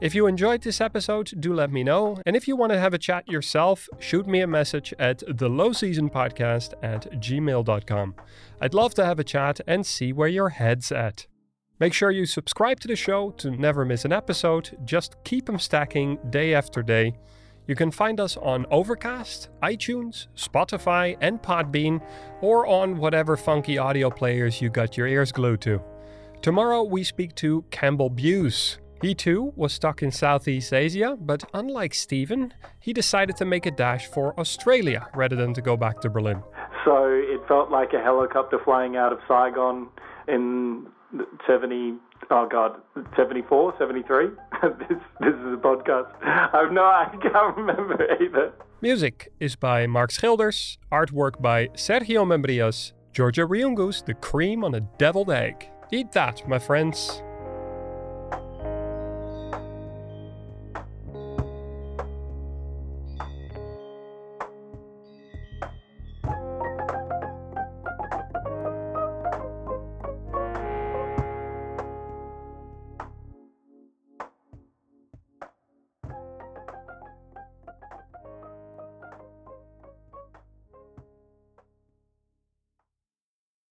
If 0.01 0.13
you 0.13 0.27
enjoyed 0.27 0.61
this 0.61 0.79
episode, 0.79 1.31
do 1.39 1.53
let 1.53 1.71
me 1.71 1.83
know. 1.83 2.21
And 2.25 2.35
if 2.35 2.47
you 2.47 2.55
want 2.55 2.71
to 2.71 2.79
have 2.79 2.93
a 2.93 2.99
chat 2.99 3.27
yourself, 3.27 3.89
shoot 3.99 4.27
me 4.27 4.41
a 4.41 4.47
message 4.47 4.93
at 4.97 5.23
the 5.27 5.49
low 5.49 5.73
season 5.73 6.09
podcast 6.09 6.73
at 6.81 7.11
gmail.com. 7.19 8.15
I'd 8.61 8.73
love 8.73 8.93
to 8.93 9.05
have 9.05 9.19
a 9.19 9.25
chat 9.25 9.59
and 9.67 9.85
see 9.85 10.13
where 10.13 10.29
your 10.29 10.49
head's 10.49 10.91
at. 10.91 11.25
Make 11.79 11.93
sure 11.93 12.11
you 12.11 12.25
subscribe 12.25 12.81
to 12.81 12.89
the 12.89 12.95
show 12.97 13.31
to 13.37 13.51
never 13.51 13.85
miss 13.85 14.03
an 14.03 14.11
episode. 14.11 14.77
Just 14.83 15.15
keep 15.23 15.45
them 15.45 15.57
stacking 15.57 16.19
day 16.29 16.53
after 16.53 16.83
day. 16.83 17.13
You 17.67 17.75
can 17.75 17.89
find 17.89 18.19
us 18.19 18.35
on 18.35 18.65
Overcast, 18.69 19.47
iTunes, 19.63 20.27
Spotify, 20.35 21.15
and 21.21 21.41
Podbean, 21.41 22.01
or 22.41 22.67
on 22.67 22.97
whatever 22.97 23.37
funky 23.37 23.77
audio 23.77 24.09
players 24.09 24.61
you 24.61 24.69
got 24.69 24.97
your 24.97 25.07
ears 25.07 25.31
glued 25.31 25.61
to. 25.61 25.81
Tomorrow 26.41 26.83
we 26.83 27.05
speak 27.05 27.33
to 27.35 27.63
Campbell 27.71 28.09
Buse. 28.09 28.79
He 29.01 29.15
too 29.15 29.53
was 29.55 29.71
stuck 29.71 30.03
in 30.03 30.11
Southeast 30.11 30.73
Asia, 30.73 31.17
but 31.17 31.45
unlike 31.53 31.93
Stephen, 31.93 32.53
he 32.81 32.91
decided 32.91 33.37
to 33.37 33.45
make 33.45 33.65
a 33.65 33.71
dash 33.71 34.07
for 34.07 34.37
Australia 34.37 35.07
rather 35.15 35.37
than 35.37 35.53
to 35.53 35.61
go 35.61 35.77
back 35.77 36.01
to 36.01 36.09
Berlin. 36.09 36.43
So 36.83 37.05
it 37.05 37.39
felt 37.47 37.71
like 37.71 37.93
a 37.93 38.03
helicopter 38.03 38.59
flying 38.65 38.97
out 38.97 39.13
of 39.13 39.19
Saigon 39.29 39.87
in 40.27 40.87
70, 41.47 41.95
oh 42.29 42.47
God, 42.49 42.81
74, 43.15 43.75
73? 43.77 44.27
this, 44.61 44.97
this 45.19 45.33
is 45.33 45.53
a 45.53 45.57
podcast. 45.57 46.11
I've 46.23 46.71
no, 46.71 46.83
I 46.83 47.09
can't 47.21 47.57
remember 47.57 48.07
either. 48.21 48.53
Music 48.81 49.31
is 49.39 49.55
by 49.55 49.87
Mark 49.87 50.11
Schilders, 50.11 50.77
artwork 50.91 51.41
by 51.41 51.67
Sergio 51.69 52.25
Membrias, 52.25 52.93
Georgia 53.11 53.41
Riungus, 53.41 54.05
the 54.05 54.13
cream 54.13 54.63
on 54.63 54.75
a 54.75 54.81
deviled 54.97 55.31
egg. 55.31 55.69
Eat 55.91 56.11
that, 56.13 56.47
my 56.47 56.59
friends. 56.59 57.21